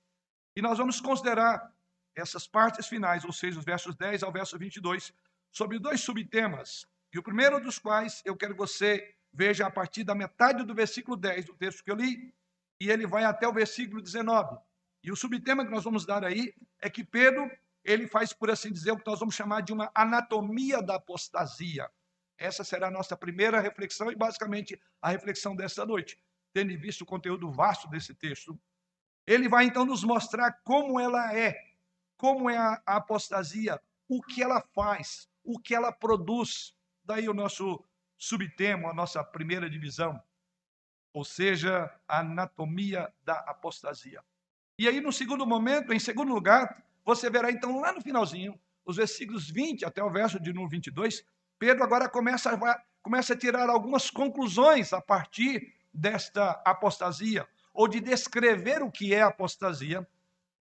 E 0.56 0.60
nós 0.60 0.76
vamos 0.76 1.00
considerar 1.00 1.72
essas 2.16 2.48
partes 2.48 2.88
finais, 2.88 3.24
ou 3.24 3.32
seja, 3.32 3.60
os 3.60 3.64
versos 3.64 3.94
10 3.94 4.24
ao 4.24 4.32
verso 4.32 4.58
22, 4.58 5.14
sobre 5.52 5.78
dois 5.78 6.00
subtemas. 6.00 6.84
E 7.12 7.18
o 7.20 7.22
primeiro 7.22 7.60
dos 7.60 7.78
quais 7.78 8.22
eu 8.24 8.36
quero 8.36 8.54
que 8.54 8.58
você 8.58 9.14
veja 9.32 9.66
a 9.66 9.70
partir 9.70 10.02
da 10.02 10.16
metade 10.16 10.64
do 10.64 10.74
versículo 10.74 11.16
10 11.16 11.44
do 11.44 11.54
texto 11.54 11.84
que 11.84 11.92
eu 11.92 11.94
li, 11.94 12.34
e 12.80 12.90
ele 12.90 13.06
vai 13.06 13.22
até 13.22 13.46
o 13.46 13.52
versículo 13.52 14.02
19. 14.02 14.58
E 15.04 15.12
o 15.12 15.16
subtema 15.16 15.64
que 15.64 15.70
nós 15.70 15.84
vamos 15.84 16.04
dar 16.04 16.24
aí 16.24 16.52
é 16.80 16.90
que 16.90 17.04
Pedro, 17.04 17.48
ele 17.84 18.08
faz, 18.08 18.32
por 18.32 18.50
assim 18.50 18.72
dizer, 18.72 18.90
o 18.90 18.98
que 18.98 19.06
nós 19.06 19.20
vamos 19.20 19.36
chamar 19.36 19.60
de 19.60 19.72
uma 19.72 19.92
anatomia 19.94 20.82
da 20.82 20.96
apostasia. 20.96 21.88
Essa 22.36 22.64
será 22.64 22.88
a 22.88 22.90
nossa 22.90 23.16
primeira 23.16 23.60
reflexão 23.60 24.10
e 24.10 24.16
basicamente 24.16 24.80
a 25.00 25.10
reflexão 25.10 25.54
desta 25.54 25.86
noite, 25.86 26.18
tendo 26.52 26.76
visto 26.78 27.02
o 27.02 27.06
conteúdo 27.06 27.50
vasto 27.50 27.88
desse 27.88 28.14
texto. 28.14 28.58
Ele 29.26 29.48
vai 29.48 29.66
então 29.66 29.84
nos 29.84 30.04
mostrar 30.04 30.52
como 30.64 30.98
ela 30.98 31.36
é, 31.36 31.56
como 32.16 32.50
é 32.50 32.56
a 32.56 32.82
apostasia, 32.86 33.80
o 34.08 34.22
que 34.22 34.42
ela 34.42 34.60
faz, 34.74 35.28
o 35.44 35.58
que 35.58 35.74
ela 35.74 35.92
produz. 35.92 36.74
Daí 37.04 37.28
o 37.28 37.34
nosso 37.34 37.84
subtema, 38.18 38.90
a 38.90 38.94
nossa 38.94 39.22
primeira 39.24 39.68
divisão 39.68 40.20
ou 41.12 41.24
seja, 41.24 41.92
a 42.08 42.20
anatomia 42.20 43.12
da 43.22 43.34
apostasia. 43.40 44.22
E 44.78 44.88
aí, 44.88 45.00
no 45.00 45.12
segundo 45.12 45.46
momento, 45.46 45.92
em 45.92 45.98
segundo 45.98 46.32
lugar, 46.32 46.82
você 47.04 47.28
verá 47.28 47.50
então 47.50 47.80
lá 47.80 47.92
no 47.92 48.00
finalzinho, 48.00 48.58
os 48.84 48.96
versículos 48.96 49.50
20 49.50 49.84
até 49.84 50.02
o 50.02 50.10
verso 50.10 50.40
de 50.40 50.52
número 50.52 50.70
22, 50.70 51.24
Pedro 51.58 51.84
agora 51.84 52.08
começa 52.08 52.50
a, 52.50 52.82
começa 53.02 53.34
a 53.34 53.36
tirar 53.36 53.68
algumas 53.68 54.10
conclusões 54.10 54.92
a 54.92 55.00
partir 55.00 55.74
desta 55.92 56.62
apostasia, 56.64 57.46
ou 57.72 57.88
de 57.88 58.00
descrever 58.00 58.82
o 58.82 58.90
que 58.90 59.14
é 59.14 59.22
apostasia. 59.22 60.06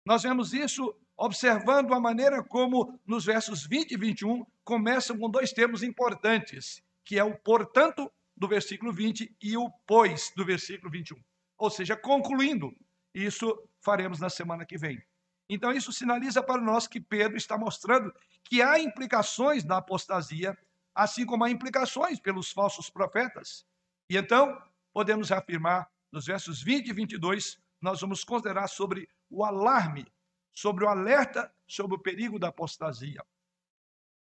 Nós 0.04 0.22
vemos 0.22 0.52
isso 0.52 0.94
observando 1.16 1.92
a 1.92 2.00
maneira 2.00 2.42
como, 2.44 2.98
nos 3.04 3.24
versos 3.24 3.66
20 3.66 3.92
e 3.92 3.96
21, 3.96 4.46
começam 4.62 5.18
com 5.18 5.28
dois 5.28 5.52
termos 5.52 5.82
importantes, 5.82 6.80
que 7.04 7.18
é 7.18 7.24
o 7.24 7.36
portanto 7.36 8.10
do 8.36 8.46
versículo 8.46 8.92
20 8.92 9.36
e 9.42 9.56
o 9.56 9.68
pois 9.84 10.32
do 10.36 10.44
versículo 10.44 10.90
21. 10.90 11.16
Ou 11.58 11.70
seja, 11.70 11.96
concluindo, 11.96 12.72
isso 13.12 13.60
faremos 13.80 14.20
na 14.20 14.30
semana 14.30 14.64
que 14.64 14.78
vem. 14.78 15.02
Então, 15.48 15.72
isso 15.72 15.92
sinaliza 15.92 16.42
para 16.42 16.60
nós 16.60 16.86
que 16.86 17.00
Pedro 17.00 17.36
está 17.36 17.58
mostrando 17.58 18.14
que 18.44 18.62
há 18.62 18.78
implicações 18.78 19.64
da 19.64 19.78
apostasia, 19.78 20.56
assim 20.94 21.26
como 21.26 21.44
há 21.44 21.50
implicações 21.50 22.20
pelos 22.20 22.52
falsos 22.52 22.88
profetas. 22.88 23.66
E 24.08 24.16
então, 24.16 24.56
podemos 24.92 25.30
afirmar, 25.32 25.90
nos 26.10 26.26
versos 26.26 26.62
20 26.62 26.88
e 26.88 26.92
22, 26.92 27.58
nós 27.80 28.00
vamos 28.00 28.24
considerar 28.24 28.68
sobre 28.68 29.08
o 29.30 29.44
alarme, 29.44 30.06
sobre 30.52 30.84
o 30.84 30.88
alerta 30.88 31.52
sobre 31.66 31.96
o 31.96 31.98
perigo 31.98 32.38
da 32.38 32.48
apostasia. 32.48 33.22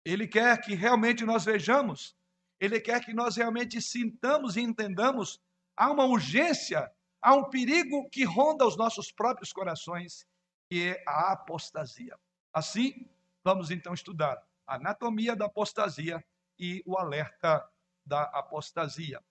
Ele 0.05 0.29
quer 0.29 0.61
que 0.61 0.75
realmente 0.75 1.25
nós 1.25 1.45
vejamos 1.45 2.14
ele 2.61 2.79
quer 2.79 3.02
que 3.02 3.14
nós 3.14 3.37
realmente 3.37 3.81
sintamos 3.81 4.57
e 4.57 4.61
entendamos 4.61 5.40
há 5.75 5.90
uma 5.90 6.05
urgência, 6.05 6.93
há 7.21 7.35
um 7.35 7.49
perigo 7.49 8.09
que 8.11 8.23
ronda 8.23 8.67
os 8.67 8.76
nossos 8.76 9.11
próprios 9.11 9.50
corações, 9.50 10.26
que 10.69 10.88
é 10.88 11.02
a 11.09 11.33
apostasia. 11.33 12.14
Assim, 12.52 13.09
vamos 13.43 13.71
então 13.71 13.95
estudar 13.95 14.47
a 14.67 14.75
anatomia 14.75 15.35
da 15.35 15.47
apostasia 15.47 16.23
e 16.59 16.83
o 16.85 16.99
alerta 16.99 17.67
da 18.05 18.25
apostasia. 18.25 19.23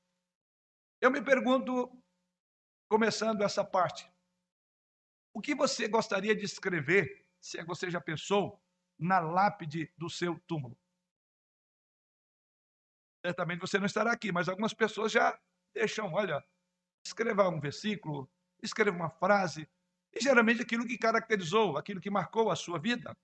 Eu 1.01 1.09
me 1.09 1.23
pergunto, 1.23 1.89
começando 2.89 3.41
essa 3.41 3.63
parte, 3.63 4.11
o 5.33 5.39
que 5.39 5.55
você 5.55 5.87
gostaria 5.87 6.35
de 6.35 6.43
escrever, 6.43 7.25
se 7.39 7.63
você 7.63 7.89
já 7.89 8.01
pensou, 8.01 8.61
na 8.97 9.19
lápide 9.19 9.93
do 9.97 10.09
seu 10.09 10.37
túmulo? 10.39 10.77
Certamente 13.25 13.61
você 13.61 13.79
não 13.79 13.85
estará 13.85 14.11
aqui, 14.11 14.31
mas 14.31 14.49
algumas 14.49 14.73
pessoas 14.73 15.11
já 15.11 15.39
deixam, 15.73 16.11
olha, 16.13 16.43
escreva 17.05 17.47
um 17.47 17.59
versículo, 17.59 18.29
escreva 18.61 18.97
uma 18.97 19.09
frase, 19.09 19.69
e 20.11 20.19
geralmente 20.21 20.61
aquilo 20.61 20.85
que 20.85 20.97
caracterizou, 20.97 21.77
aquilo 21.77 22.01
que 22.01 22.09
marcou 22.09 22.51
a 22.51 22.55
sua 22.55 22.79
vida. 22.79 23.15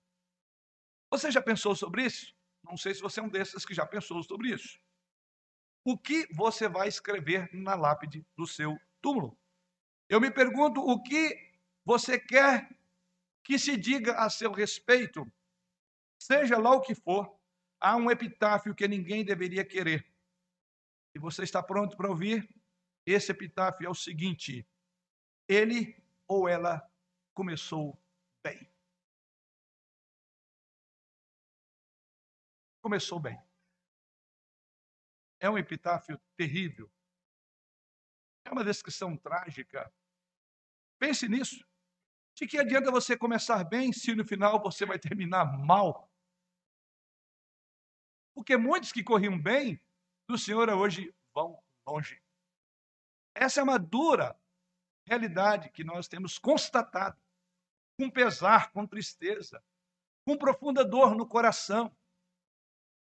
Você 1.10 1.30
já 1.30 1.42
pensou 1.42 1.74
sobre 1.74 2.06
isso? 2.06 2.34
Não 2.64 2.76
sei 2.76 2.94
se 2.94 3.00
você 3.00 3.20
é 3.20 3.22
um 3.22 3.28
desses 3.28 3.66
que 3.66 3.74
já 3.74 3.86
pensou 3.86 4.22
sobre 4.22 4.54
isso. 4.54 4.80
O 5.88 5.96
que 5.96 6.26
você 6.34 6.68
vai 6.68 6.88
escrever 6.88 7.48
na 7.54 7.76
lápide 7.76 8.26
do 8.36 8.44
seu 8.44 8.76
túmulo? 9.00 9.38
Eu 10.08 10.20
me 10.20 10.32
pergunto 10.32 10.80
o 10.80 11.00
que 11.00 11.52
você 11.84 12.18
quer 12.18 12.68
que 13.44 13.56
se 13.56 13.76
diga 13.76 14.16
a 14.16 14.28
seu 14.28 14.50
respeito, 14.50 15.24
seja 16.20 16.58
lá 16.58 16.72
o 16.72 16.80
que 16.80 16.92
for, 16.92 17.38
há 17.78 17.94
um 17.94 18.10
epitáfio 18.10 18.74
que 18.74 18.88
ninguém 18.88 19.24
deveria 19.24 19.64
querer. 19.64 20.04
E 21.14 21.20
você 21.20 21.44
está 21.44 21.62
pronto 21.62 21.96
para 21.96 22.10
ouvir? 22.10 22.52
Esse 23.06 23.30
epitáfio 23.30 23.86
é 23.86 23.88
o 23.88 23.94
seguinte: 23.94 24.66
ele 25.48 25.96
ou 26.26 26.48
ela 26.48 26.84
começou 27.32 27.96
bem. 28.42 28.68
Começou 32.82 33.20
bem. 33.20 33.45
É 35.40 35.50
um 35.50 35.58
epitáfio 35.58 36.20
terrível. 36.36 36.90
É 38.44 38.50
uma 38.50 38.64
descrição 38.64 39.16
trágica. 39.16 39.92
Pense 40.98 41.28
nisso. 41.28 41.66
De 42.36 42.46
que 42.46 42.58
adianta 42.58 42.90
você 42.90 43.16
começar 43.16 43.64
bem 43.64 43.92
se 43.92 44.14
no 44.14 44.24
final 44.24 44.62
você 44.62 44.84
vai 44.84 44.98
terminar 44.98 45.44
mal? 45.58 46.10
Porque 48.34 48.56
muitos 48.56 48.92
que 48.92 49.02
corriam 49.02 49.40
bem 49.40 49.80
do 50.28 50.36
Senhor 50.36 50.68
hoje 50.68 51.14
vão 51.34 51.62
longe. 51.88 52.22
Essa 53.34 53.60
é 53.60 53.62
uma 53.62 53.78
dura 53.78 54.38
realidade 55.06 55.70
que 55.70 55.84
nós 55.84 56.08
temos 56.08 56.38
constatado, 56.38 57.18
com 57.98 58.10
pesar, 58.10 58.70
com 58.72 58.86
tristeza, 58.86 59.64
com 60.26 60.36
profunda 60.36 60.84
dor 60.84 61.14
no 61.14 61.26
coração. 61.26 61.96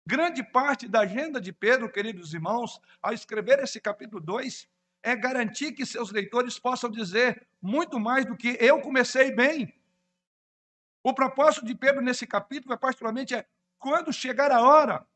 Grande 0.07 0.43
parte 0.43 0.87
da 0.87 0.99
agenda 0.99 1.41
de 1.41 1.51
Pedro, 1.51 1.91
queridos 1.91 2.31
irmãos, 2.31 2.79
ao 3.01 3.11
escrever 3.11 3.59
esse 3.59 3.81
capítulo 3.81 4.21
2, 4.21 4.69
é 5.01 5.15
garantir 5.15 5.71
que 5.71 5.83
seus 5.83 6.11
leitores 6.11 6.59
possam 6.59 6.91
dizer 6.91 7.47
muito 7.59 7.99
mais 7.99 8.23
do 8.23 8.37
que 8.37 8.55
eu 8.59 8.81
comecei 8.81 9.31
bem. 9.31 9.73
O 11.03 11.11
propósito 11.11 11.65
de 11.65 11.73
Pedro 11.73 12.01
nesse 12.01 12.27
capítulo, 12.27 12.77
particularmente, 12.77 13.33
é 13.33 13.47
quando 13.79 14.13
chegar 14.13 14.51
a 14.51 14.61
hora, 14.61 15.07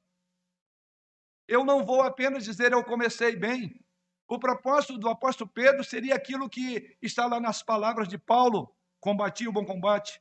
eu 1.47 1.63
não 1.63 1.85
vou 1.85 2.01
apenas 2.01 2.43
dizer 2.43 2.71
eu 2.71 2.83
comecei 2.83 3.35
bem, 3.35 3.79
o 4.27 4.39
propósito 4.39 4.97
do 4.97 5.09
apóstolo 5.09 5.49
Pedro 5.49 5.83
seria 5.83 6.15
aquilo 6.15 6.49
que 6.49 6.97
está 7.01 7.27
lá 7.27 7.39
nas 7.39 7.61
palavras 7.61 8.07
de 8.07 8.17
Paulo: 8.17 8.75
combati 8.99 9.47
o 9.47 9.51
bom 9.51 9.65
combate, 9.65 10.19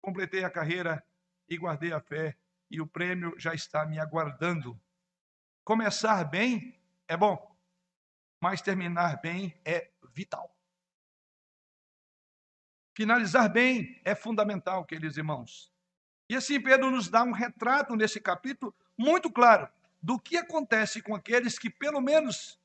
completei 0.00 0.44
a 0.44 0.50
carreira 0.50 1.04
e 1.48 1.56
guardei 1.56 1.92
a 1.92 2.00
fé, 2.00 2.36
e 2.74 2.80
o 2.80 2.86
prêmio 2.88 3.32
já 3.38 3.54
está 3.54 3.86
me 3.86 4.00
aguardando. 4.00 4.76
Começar 5.62 6.24
bem 6.24 6.76
é 7.06 7.16
bom, 7.16 7.56
mas 8.40 8.60
terminar 8.60 9.20
bem 9.20 9.56
é 9.64 9.92
vital. 10.12 10.52
Finalizar 12.96 13.48
bem 13.48 14.00
é 14.04 14.12
fundamental, 14.16 14.84
queridos 14.84 15.16
irmãos. 15.16 15.72
E 16.28 16.34
assim 16.34 16.60
Pedro 16.60 16.90
nos 16.90 17.08
dá 17.08 17.22
um 17.22 17.30
retrato 17.30 17.94
nesse 17.94 18.20
capítulo 18.20 18.74
muito 18.98 19.30
claro 19.30 19.68
do 20.02 20.18
que 20.18 20.36
acontece 20.36 21.00
com 21.00 21.14
aqueles 21.14 21.56
que, 21.56 21.70
pelo 21.70 22.00
menos 22.00 22.58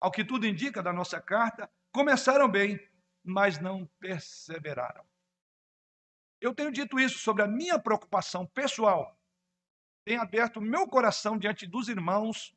ao 0.00 0.10
que 0.10 0.24
tudo 0.24 0.44
indica 0.44 0.82
da 0.82 0.92
nossa 0.92 1.20
carta, 1.20 1.70
começaram 1.92 2.48
bem, 2.48 2.80
mas 3.22 3.60
não 3.60 3.86
perseveraram. 4.00 5.06
Eu 6.44 6.54
tenho 6.54 6.70
dito 6.70 7.00
isso 7.00 7.18
sobre 7.20 7.42
a 7.42 7.46
minha 7.46 7.78
preocupação 7.78 8.46
pessoal. 8.46 9.18
Tenho 10.04 10.20
aberto 10.20 10.60
meu 10.60 10.86
coração 10.86 11.38
diante 11.38 11.66
dos 11.66 11.88
irmãos 11.88 12.54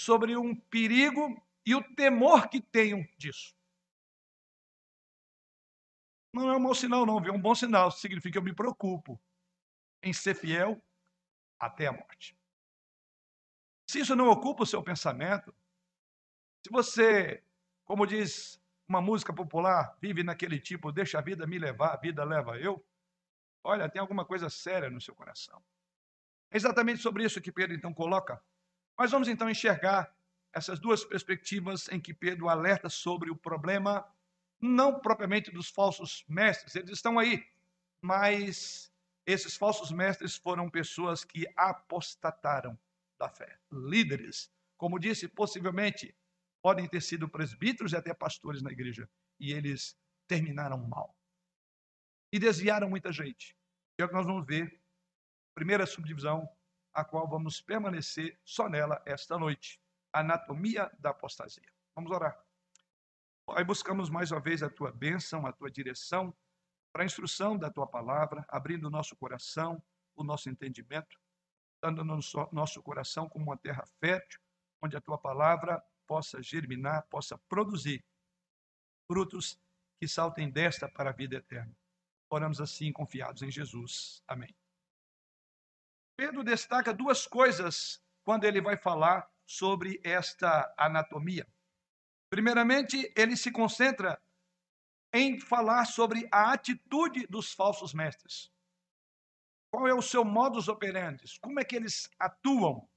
sobre 0.00 0.34
um 0.34 0.58
perigo 0.58 1.46
e 1.66 1.74
o 1.74 1.94
temor 1.94 2.48
que 2.48 2.58
tenho 2.58 3.06
disso. 3.18 3.54
Não 6.32 6.50
é 6.50 6.56
um 6.56 6.60
mau 6.60 6.74
sinal, 6.74 7.04
não, 7.04 7.20
viu? 7.20 7.34
É 7.34 7.36
um 7.36 7.40
bom 7.40 7.54
sinal. 7.54 7.90
Significa 7.90 8.32
que 8.32 8.38
eu 8.38 8.42
me 8.42 8.54
preocupo 8.54 9.20
em 10.02 10.14
ser 10.14 10.34
fiel 10.34 10.82
até 11.58 11.86
a 11.86 11.92
morte. 11.92 12.34
Se 13.90 14.00
isso 14.00 14.16
não 14.16 14.30
ocupa 14.30 14.62
o 14.62 14.66
seu 14.66 14.82
pensamento, 14.82 15.54
se 16.64 16.72
você, 16.72 17.44
como 17.84 18.06
diz 18.06 18.59
uma 18.90 19.00
música 19.00 19.32
popular, 19.32 19.96
vive 20.00 20.24
naquele 20.24 20.58
tipo, 20.58 20.90
deixa 20.90 21.20
a 21.20 21.22
vida 21.22 21.46
me 21.46 21.60
levar, 21.60 21.94
a 21.94 21.96
vida 21.96 22.24
leva 22.24 22.58
eu, 22.58 22.84
olha, 23.62 23.88
tem 23.88 24.00
alguma 24.00 24.24
coisa 24.24 24.50
séria 24.50 24.90
no 24.90 25.00
seu 25.00 25.14
coração. 25.14 25.62
É 26.50 26.56
exatamente 26.56 27.00
sobre 27.00 27.24
isso 27.24 27.40
que 27.40 27.52
Pedro 27.52 27.76
então 27.76 27.94
coloca. 27.94 28.42
Mas 28.98 29.12
vamos 29.12 29.28
então 29.28 29.48
enxergar 29.48 30.12
essas 30.52 30.80
duas 30.80 31.04
perspectivas 31.04 31.88
em 31.92 32.00
que 32.00 32.12
Pedro 32.12 32.48
alerta 32.48 32.88
sobre 32.88 33.30
o 33.30 33.36
problema, 33.36 34.04
não 34.60 34.98
propriamente 34.98 35.52
dos 35.52 35.70
falsos 35.70 36.24
mestres, 36.28 36.74
eles 36.74 36.90
estão 36.90 37.16
aí, 37.16 37.46
mas 38.02 38.92
esses 39.24 39.56
falsos 39.56 39.92
mestres 39.92 40.34
foram 40.34 40.68
pessoas 40.68 41.22
que 41.22 41.46
apostataram 41.56 42.76
da 43.16 43.28
fé, 43.28 43.56
líderes, 43.70 44.50
como 44.76 44.98
disse, 44.98 45.28
possivelmente 45.28 46.12
podem 46.62 46.88
ter 46.88 47.00
sido 47.00 47.28
presbíteros 47.28 47.92
e 47.92 47.96
até 47.96 48.12
pastores 48.12 48.62
na 48.62 48.70
igreja, 48.70 49.08
e 49.38 49.52
eles 49.52 49.98
terminaram 50.26 50.78
mal. 50.78 51.16
E 52.32 52.38
desviaram 52.38 52.88
muita 52.88 53.12
gente. 53.12 53.56
É 53.98 54.04
o 54.04 54.08
que 54.08 54.14
nós 54.14 54.26
vamos 54.26 54.46
ver, 54.46 54.80
primeira 55.54 55.86
subdivisão, 55.86 56.48
a 56.92 57.04
qual 57.04 57.28
vamos 57.28 57.60
permanecer 57.60 58.38
só 58.44 58.68
nela 58.68 59.02
esta 59.04 59.38
noite. 59.38 59.80
Anatomia 60.12 60.90
da 60.98 61.10
apostasia. 61.10 61.72
Vamos 61.94 62.10
orar. 62.10 62.38
Aí 63.50 63.64
buscamos 63.64 64.08
mais 64.08 64.30
uma 64.30 64.40
vez 64.40 64.62
a 64.62 64.70
tua 64.70 64.92
bênção, 64.92 65.46
a 65.46 65.52
tua 65.52 65.70
direção, 65.70 66.34
para 66.92 67.02
a 67.02 67.06
instrução 67.06 67.56
da 67.56 67.70
tua 67.70 67.86
palavra, 67.86 68.44
abrindo 68.48 68.86
o 68.86 68.90
nosso 68.90 69.16
coração, 69.16 69.82
o 70.14 70.24
nosso 70.24 70.48
entendimento, 70.48 71.18
dando 71.82 72.04
no 72.04 72.20
nosso 72.52 72.82
coração 72.82 73.28
como 73.28 73.46
uma 73.46 73.56
terra 73.56 73.84
fértil, 74.00 74.40
onde 74.82 74.96
a 74.96 75.00
tua 75.00 75.18
palavra 75.18 75.82
possa 76.10 76.42
germinar, 76.42 77.06
possa 77.06 77.38
produzir 77.48 78.04
frutos 79.06 79.56
que 80.00 80.08
saltem 80.08 80.50
desta 80.50 80.90
para 80.90 81.10
a 81.10 81.12
vida 81.12 81.36
eterna. 81.36 81.72
Oramos 82.28 82.60
assim, 82.60 82.92
confiados 82.92 83.42
em 83.42 83.50
Jesus. 83.50 84.20
Amém. 84.26 84.52
Pedro 86.16 86.42
destaca 86.42 86.92
duas 86.92 87.28
coisas 87.28 88.02
quando 88.24 88.42
ele 88.42 88.60
vai 88.60 88.76
falar 88.76 89.30
sobre 89.46 90.00
esta 90.02 90.74
anatomia. 90.76 91.46
Primeiramente, 92.28 93.12
ele 93.16 93.36
se 93.36 93.52
concentra 93.52 94.20
em 95.14 95.38
falar 95.38 95.84
sobre 95.84 96.28
a 96.32 96.52
atitude 96.52 97.24
dos 97.28 97.52
falsos 97.54 97.94
mestres. 97.94 98.50
Qual 99.72 99.86
é 99.86 99.94
o 99.94 100.02
seu 100.02 100.24
modus 100.24 100.66
operandi? 100.66 101.22
Como 101.40 101.60
é 101.60 101.64
que 101.64 101.76
eles 101.76 102.10
atuam? 102.18 102.90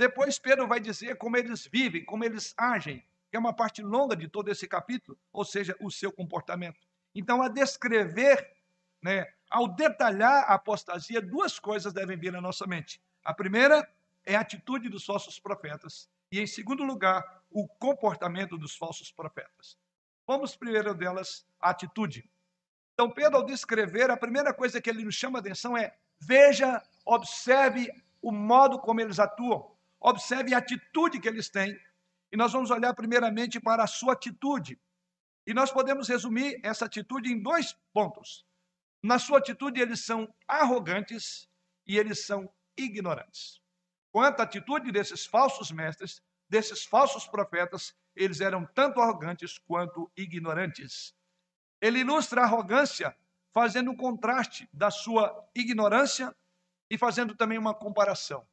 Depois 0.00 0.38
Pedro 0.38 0.66
vai 0.66 0.80
dizer 0.80 1.18
como 1.18 1.36
eles 1.36 1.66
vivem, 1.70 2.02
como 2.06 2.24
eles 2.24 2.54
agem, 2.56 3.04
que 3.28 3.36
é 3.36 3.38
uma 3.38 3.52
parte 3.52 3.82
longa 3.82 4.16
de 4.16 4.28
todo 4.28 4.50
esse 4.50 4.66
capítulo, 4.66 5.18
ou 5.30 5.44
seja, 5.44 5.76
o 5.78 5.90
seu 5.90 6.10
comportamento. 6.10 6.80
Então, 7.14 7.42
a 7.42 7.48
descrever, 7.48 8.50
né, 9.02 9.26
ao 9.50 9.68
detalhar 9.68 10.44
a 10.44 10.54
apostasia, 10.54 11.20
duas 11.20 11.58
coisas 11.58 11.92
devem 11.92 12.16
vir 12.16 12.32
na 12.32 12.40
nossa 12.40 12.66
mente. 12.66 12.98
A 13.22 13.34
primeira 13.34 13.86
é 14.24 14.36
a 14.36 14.40
atitude 14.40 14.88
dos 14.88 15.04
falsos 15.04 15.38
profetas, 15.38 16.08
e 16.32 16.40
em 16.40 16.46
segundo 16.46 16.82
lugar, 16.82 17.22
o 17.50 17.68
comportamento 17.68 18.56
dos 18.56 18.74
falsos 18.74 19.12
profetas. 19.12 19.76
Vamos 20.26 20.56
primeiro 20.56 20.94
delas, 20.94 21.46
a 21.60 21.68
atitude. 21.68 22.26
Então, 22.94 23.10
Pedro, 23.10 23.36
ao 23.36 23.44
descrever, 23.44 24.10
a 24.10 24.16
primeira 24.16 24.54
coisa 24.54 24.80
que 24.80 24.88
ele 24.88 25.04
nos 25.04 25.14
chama 25.14 25.40
a 25.40 25.40
atenção 25.40 25.76
é: 25.76 25.94
veja, 26.18 26.82
observe 27.04 27.92
o 28.22 28.32
modo 28.32 28.78
como 28.78 29.02
eles 29.02 29.18
atuam. 29.18 29.78
Observe 30.00 30.54
a 30.54 30.58
atitude 30.58 31.20
que 31.20 31.28
eles 31.28 31.50
têm. 31.50 31.78
E 32.32 32.36
nós 32.36 32.52
vamos 32.52 32.70
olhar 32.70 32.94
primeiramente 32.94 33.60
para 33.60 33.84
a 33.84 33.86
sua 33.86 34.14
atitude. 34.14 34.80
E 35.46 35.52
nós 35.52 35.70
podemos 35.70 36.08
resumir 36.08 36.60
essa 36.62 36.86
atitude 36.86 37.32
em 37.32 37.42
dois 37.42 37.76
pontos. 37.92 38.46
Na 39.02 39.18
sua 39.18 39.38
atitude, 39.38 39.80
eles 39.80 40.04
são 40.04 40.32
arrogantes 40.46 41.48
e 41.86 41.98
eles 41.98 42.24
são 42.24 42.52
ignorantes. 42.76 43.60
Quanto 44.12 44.40
à 44.40 44.42
atitude 44.44 44.92
desses 44.92 45.26
falsos 45.26 45.70
mestres, 45.70 46.22
desses 46.48 46.84
falsos 46.84 47.26
profetas, 47.26 47.94
eles 48.14 48.40
eram 48.40 48.66
tanto 48.74 49.00
arrogantes 49.00 49.58
quanto 49.58 50.10
ignorantes. 50.16 51.14
Ele 51.80 52.00
ilustra 52.00 52.42
a 52.42 52.44
arrogância 52.44 53.16
fazendo 53.52 53.90
um 53.90 53.96
contraste 53.96 54.68
da 54.72 54.90
sua 54.90 55.48
ignorância 55.54 56.34
e 56.88 56.98
fazendo 56.98 57.34
também 57.34 57.58
uma 57.58 57.74
comparação. 57.74 58.46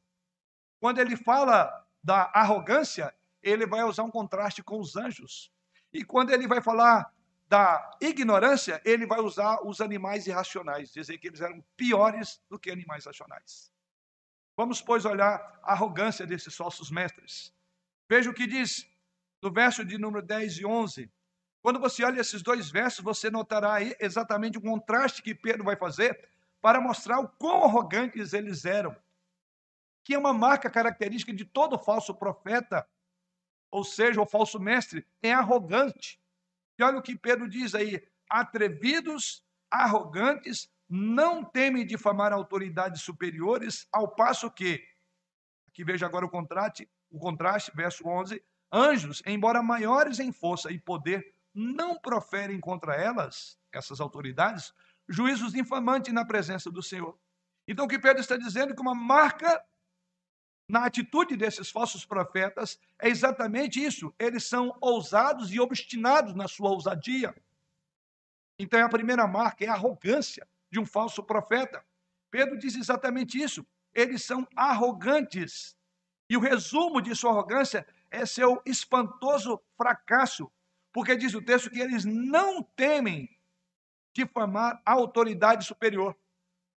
Quando 0.80 0.98
ele 0.98 1.16
fala 1.16 1.86
da 2.02 2.30
arrogância, 2.34 3.14
ele 3.42 3.66
vai 3.66 3.82
usar 3.84 4.04
um 4.04 4.10
contraste 4.10 4.62
com 4.62 4.78
os 4.78 4.96
anjos. 4.96 5.52
E 5.92 6.04
quando 6.04 6.30
ele 6.30 6.46
vai 6.46 6.60
falar 6.60 7.12
da 7.48 7.96
ignorância, 8.00 8.80
ele 8.84 9.06
vai 9.06 9.20
usar 9.20 9.66
os 9.66 9.80
animais 9.80 10.26
irracionais, 10.26 10.92
dizer 10.92 11.18
que 11.18 11.28
eles 11.28 11.40
eram 11.40 11.64
piores 11.76 12.40
do 12.48 12.58
que 12.58 12.70
animais 12.70 13.06
racionais. 13.06 13.72
Vamos, 14.56 14.82
pois, 14.82 15.04
olhar 15.04 15.36
a 15.62 15.72
arrogância 15.72 16.26
desses 16.26 16.54
falsos 16.54 16.90
mestres. 16.90 17.54
Veja 18.08 18.28
o 18.28 18.34
que 18.34 18.46
diz 18.46 18.86
no 19.42 19.52
verso 19.52 19.84
de 19.84 19.96
número 19.96 20.24
10 20.24 20.58
e 20.58 20.66
11. 20.66 21.10
Quando 21.62 21.78
você 21.78 22.04
olha 22.04 22.20
esses 22.20 22.42
dois 22.42 22.70
versos, 22.70 23.04
você 23.04 23.30
notará 23.30 23.74
aí 23.74 23.96
exatamente 24.00 24.58
o 24.58 24.60
contraste 24.60 25.22
que 25.22 25.34
Pedro 25.34 25.64
vai 25.64 25.76
fazer 25.76 26.28
para 26.60 26.80
mostrar 26.80 27.20
o 27.20 27.28
quão 27.28 27.64
arrogantes 27.64 28.32
eles 28.32 28.64
eram, 28.64 28.96
que 30.08 30.14
é 30.14 30.18
uma 30.18 30.32
marca 30.32 30.70
característica 30.70 31.34
de 31.34 31.44
todo 31.44 31.78
falso 31.78 32.14
profeta, 32.14 32.88
ou 33.70 33.84
seja, 33.84 34.22
o 34.22 34.24
falso 34.24 34.58
mestre, 34.58 35.06
é 35.22 35.34
arrogante. 35.34 36.18
E 36.78 36.82
olha 36.82 36.96
o 36.96 37.02
que 37.02 37.14
Pedro 37.14 37.46
diz 37.46 37.74
aí: 37.74 38.02
atrevidos, 38.26 39.44
arrogantes, 39.70 40.72
não 40.88 41.44
temem 41.44 41.84
difamar 41.84 42.32
autoridades 42.32 43.02
superiores, 43.02 43.86
ao 43.92 44.08
passo 44.08 44.50
que, 44.50 44.82
aqui 45.68 45.84
veja 45.84 46.06
agora 46.06 46.24
o 46.24 46.30
contraste, 46.30 46.88
o 47.10 47.18
contraste, 47.18 47.70
verso 47.76 48.08
11, 48.08 48.42
anjos, 48.72 49.22
embora 49.26 49.62
maiores 49.62 50.20
em 50.20 50.32
força 50.32 50.72
e 50.72 50.78
poder, 50.78 51.34
não 51.52 52.00
proferem 52.00 52.58
contra 52.60 52.94
elas, 52.94 53.58
essas 53.70 54.00
autoridades, 54.00 54.72
juízos 55.06 55.54
infamantes 55.54 56.14
na 56.14 56.24
presença 56.24 56.70
do 56.70 56.82
Senhor. 56.82 57.20
Então, 57.66 57.84
o 57.84 57.88
que 57.88 57.98
Pedro 57.98 58.22
está 58.22 58.38
dizendo 58.38 58.72
é 58.72 58.74
que 58.74 58.80
uma 58.80 58.94
marca 58.94 59.62
na 60.68 60.84
atitude 60.84 61.34
desses 61.36 61.70
falsos 61.70 62.04
profetas 62.04 62.78
é 63.00 63.08
exatamente 63.08 63.82
isso. 63.82 64.14
Eles 64.18 64.44
são 64.44 64.76
ousados 64.80 65.50
e 65.52 65.58
obstinados 65.58 66.34
na 66.34 66.46
sua 66.46 66.70
ousadia. 66.70 67.34
Então, 68.58 68.84
a 68.84 68.88
primeira 68.88 69.26
marca 69.26 69.64
é 69.64 69.68
a 69.68 69.72
arrogância 69.72 70.46
de 70.70 70.78
um 70.78 70.84
falso 70.84 71.22
profeta. 71.22 71.82
Pedro 72.30 72.58
diz 72.58 72.74
exatamente 72.74 73.40
isso. 73.40 73.66
Eles 73.94 74.22
são 74.22 74.46
arrogantes. 74.54 75.74
E 76.28 76.36
o 76.36 76.40
resumo 76.40 77.00
de 77.00 77.14
sua 77.14 77.30
arrogância 77.30 77.86
é 78.10 78.26
seu 78.26 78.60
espantoso 78.66 79.58
fracasso. 79.74 80.50
Porque 80.92 81.16
diz 81.16 81.34
o 81.34 81.42
texto 81.42 81.70
que 81.70 81.80
eles 81.80 82.04
não 82.04 82.62
temem 82.62 83.28
difamar 84.14 84.82
a 84.84 84.92
autoridade 84.92 85.64
superior. 85.64 86.14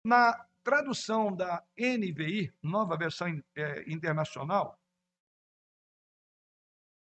Na 0.07 0.47
tradução 0.63 1.35
da 1.35 1.63
NVI, 1.79 2.53
nova 2.63 2.97
versão 2.97 3.29
é, 3.55 3.91
internacional, 3.91 4.79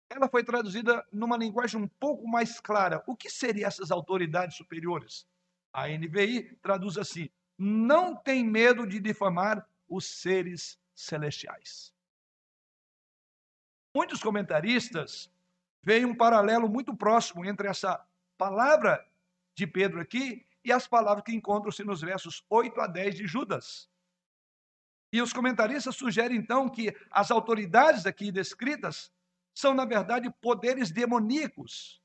ela 0.09 0.27
foi 0.27 0.43
traduzida 0.43 1.05
numa 1.11 1.37
linguagem 1.37 1.79
um 1.79 1.87
pouco 1.87 2.27
mais 2.27 2.59
clara. 2.59 3.01
O 3.07 3.15
que 3.15 3.29
seriam 3.29 3.67
essas 3.67 3.91
autoridades 3.91 4.57
superiores? 4.57 5.25
A 5.71 5.87
NVI 5.87 6.55
traduz 6.61 6.97
assim: 6.97 7.29
não 7.57 8.15
tem 8.15 8.43
medo 8.43 8.85
de 8.85 8.99
difamar 8.99 9.65
os 9.87 10.05
seres 10.05 10.77
celestiais. 10.93 11.93
Muitos 13.95 14.21
comentaristas 14.21 15.31
veem 15.81 16.05
um 16.05 16.15
paralelo 16.15 16.69
muito 16.69 16.95
próximo 16.95 17.45
entre 17.45 17.67
essa 17.67 18.05
palavra 18.37 19.05
de 19.55 19.65
Pedro 19.65 19.99
aqui 19.99 20.45
e 20.63 20.71
as 20.71 20.87
palavras 20.87 21.23
que 21.23 21.35
encontram-se 21.35 21.83
nos 21.83 22.01
versos 22.01 22.43
8 22.49 22.79
a 22.81 22.87
10 22.87 23.15
de 23.15 23.27
Judas. 23.27 23.89
E 25.13 25.21
os 25.21 25.33
comentaristas 25.33 25.95
sugerem 25.95 26.37
então 26.37 26.69
que 26.69 26.95
as 27.09 27.31
autoridades 27.31 28.05
aqui 28.05 28.31
descritas 28.31 29.11
são, 29.53 29.73
na 29.73 29.85
verdade, 29.85 30.31
poderes 30.41 30.91
demoníacos. 30.91 32.01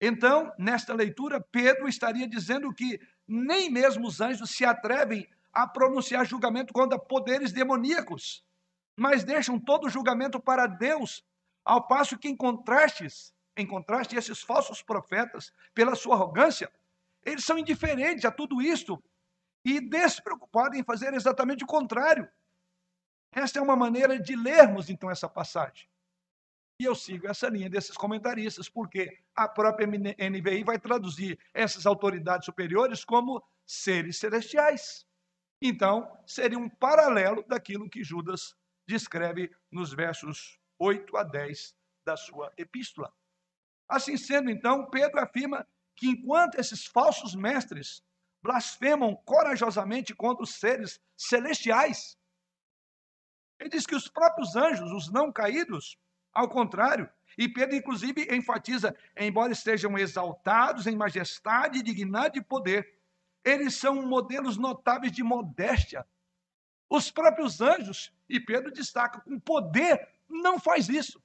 Então, 0.00 0.52
nesta 0.58 0.92
leitura, 0.92 1.40
Pedro 1.40 1.88
estaria 1.88 2.26
dizendo 2.26 2.74
que 2.74 3.00
nem 3.28 3.70
mesmo 3.70 4.08
os 4.08 4.20
anjos 4.20 4.50
se 4.50 4.64
atrevem 4.64 5.28
a 5.52 5.66
pronunciar 5.66 6.26
julgamento 6.26 6.72
contra 6.72 6.98
poderes 6.98 7.52
demoníacos, 7.52 8.44
mas 8.96 9.22
deixam 9.22 9.60
todo 9.60 9.86
o 9.86 9.90
julgamento 9.90 10.40
para 10.40 10.66
Deus, 10.66 11.24
ao 11.64 11.86
passo 11.86 12.18
que 12.18 12.28
em 12.28 12.36
contrastes, 12.36 13.32
em 13.56 13.66
contraste 13.66 14.16
esses 14.16 14.42
falsos 14.42 14.82
profetas, 14.82 15.52
pela 15.72 15.94
sua 15.94 16.16
arrogância, 16.16 16.72
eles 17.24 17.44
são 17.44 17.58
indiferentes 17.58 18.24
a 18.24 18.30
tudo 18.30 18.60
isto 18.60 19.02
e 19.64 19.80
despreocupados 19.80 20.78
em 20.78 20.84
fazer 20.84 21.14
exatamente 21.14 21.64
o 21.64 21.66
contrário. 21.66 22.28
Esta 23.30 23.58
é 23.58 23.62
uma 23.62 23.76
maneira 23.76 24.18
de 24.18 24.36
lermos, 24.36 24.90
então, 24.90 25.10
essa 25.10 25.28
passagem. 25.28 25.88
E 26.78 26.84
eu 26.84 26.94
sigo 26.94 27.28
essa 27.28 27.48
linha 27.48 27.70
desses 27.70 27.96
comentaristas, 27.96 28.68
porque 28.68 29.18
a 29.34 29.48
própria 29.48 29.86
NVI 29.86 30.64
vai 30.64 30.78
traduzir 30.78 31.38
essas 31.54 31.86
autoridades 31.86 32.44
superiores 32.44 33.04
como 33.04 33.42
seres 33.64 34.18
celestiais. 34.18 35.06
Então, 35.60 36.10
seria 36.26 36.58
um 36.58 36.68
paralelo 36.68 37.44
daquilo 37.46 37.88
que 37.88 38.02
Judas 38.02 38.56
descreve 38.86 39.50
nos 39.70 39.92
versos 39.92 40.58
8 40.78 41.16
a 41.16 41.22
10 41.22 41.74
da 42.04 42.16
sua 42.16 42.52
epístola. 42.56 43.14
Assim 43.88 44.16
sendo, 44.16 44.50
então, 44.50 44.86
Pedro 44.90 45.20
afirma 45.20 45.66
que 45.96 46.08
enquanto 46.08 46.58
esses 46.58 46.86
falsos 46.86 47.34
mestres 47.34 48.02
blasfemam 48.42 49.14
corajosamente 49.24 50.14
contra 50.14 50.42
os 50.42 50.54
seres 50.54 51.00
celestiais, 51.16 52.18
ele 53.58 53.70
diz 53.70 53.86
que 53.86 53.94
os 53.94 54.08
próprios 54.08 54.56
anjos, 54.56 54.90
os 54.90 55.10
não 55.10 55.32
caídos, 55.32 55.96
ao 56.32 56.48
contrário, 56.48 57.08
e 57.38 57.48
Pedro, 57.48 57.76
inclusive, 57.76 58.34
enfatiza: 58.34 58.96
embora 59.16 59.52
estejam 59.52 59.96
exaltados 59.96 60.86
em 60.86 60.96
majestade, 60.96 61.82
dignidade 61.82 62.38
e 62.38 62.44
poder, 62.44 62.98
eles 63.44 63.76
são 63.76 64.06
modelos 64.06 64.56
notáveis 64.56 65.12
de 65.12 65.22
modéstia. 65.22 66.06
Os 66.88 67.10
próprios 67.10 67.60
anjos, 67.60 68.12
e 68.28 68.38
Pedro 68.38 68.70
destaca, 68.70 69.20
com 69.20 69.38
poder, 69.40 70.08
não 70.28 70.58
faz 70.58 70.88
isso. 70.88 71.22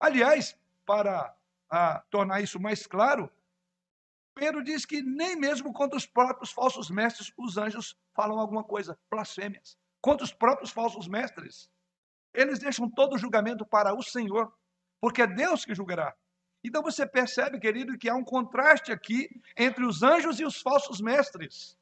Aliás, 0.00 0.56
para 0.84 1.36
a 1.70 2.00
tornar 2.10 2.40
isso 2.40 2.60
mais 2.60 2.86
claro, 2.86 3.30
Pedro 4.34 4.62
diz 4.62 4.86
que 4.86 5.02
nem 5.02 5.34
mesmo 5.34 5.72
contra 5.72 5.96
os 5.96 6.06
próprios 6.06 6.52
falsos 6.52 6.88
mestres 6.88 7.32
os 7.36 7.58
anjos 7.58 7.96
falam 8.14 8.38
alguma 8.38 8.62
coisa, 8.62 8.96
blasfêmias. 9.10 9.76
Contra 10.00 10.24
os 10.24 10.32
próprios 10.32 10.70
falsos 10.70 11.08
mestres, 11.08 11.68
eles 12.32 12.60
deixam 12.60 12.88
todo 12.88 13.14
o 13.14 13.18
julgamento 13.18 13.66
para 13.66 13.92
o 13.92 14.02
Senhor, 14.02 14.52
porque 15.00 15.22
é 15.22 15.26
Deus 15.26 15.64
que 15.64 15.74
julgará. 15.74 16.14
Então 16.62 16.82
você 16.82 17.04
percebe, 17.04 17.58
querido, 17.58 17.98
que 17.98 18.08
há 18.08 18.14
um 18.14 18.24
contraste 18.24 18.92
aqui 18.92 19.28
entre 19.56 19.84
os 19.84 20.04
anjos 20.04 20.38
e 20.38 20.44
os 20.44 20.60
falsos 20.60 21.00
mestres. 21.00 21.76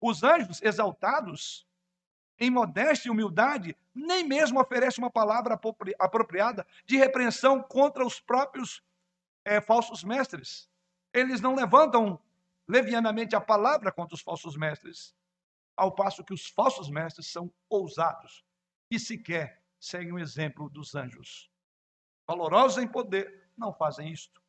Os 0.00 0.22
anjos 0.22 0.62
exaltados, 0.62 1.66
em 2.38 2.50
modéstia 2.50 3.08
e 3.08 3.10
humildade, 3.10 3.76
nem 3.92 4.22
mesmo 4.24 4.60
oferecem 4.60 5.02
uma 5.02 5.10
palavra 5.10 5.58
apropriada 5.98 6.66
de 6.84 6.96
repreensão 6.96 7.62
contra 7.62 8.06
os 8.06 8.20
próprios 8.20 8.82
é, 9.46 9.60
falsos 9.60 10.02
mestres. 10.02 10.68
Eles 11.14 11.40
não 11.40 11.54
levantam 11.54 12.20
levianamente 12.68 13.36
a 13.36 13.40
palavra 13.40 13.92
contra 13.92 14.16
os 14.16 14.20
falsos 14.20 14.56
mestres, 14.56 15.16
ao 15.76 15.94
passo 15.94 16.24
que 16.24 16.34
os 16.34 16.48
falsos 16.48 16.90
mestres 16.90 17.28
são 17.28 17.54
ousados 17.68 18.44
e 18.90 18.98
sequer 18.98 19.62
seguem 19.78 20.12
o 20.12 20.18
exemplo 20.18 20.68
dos 20.68 20.96
anjos. 20.96 21.48
Valorosos 22.26 22.82
em 22.82 22.88
poder, 22.88 23.48
não 23.56 23.72
fazem 23.72 24.10
isto. 24.10 24.42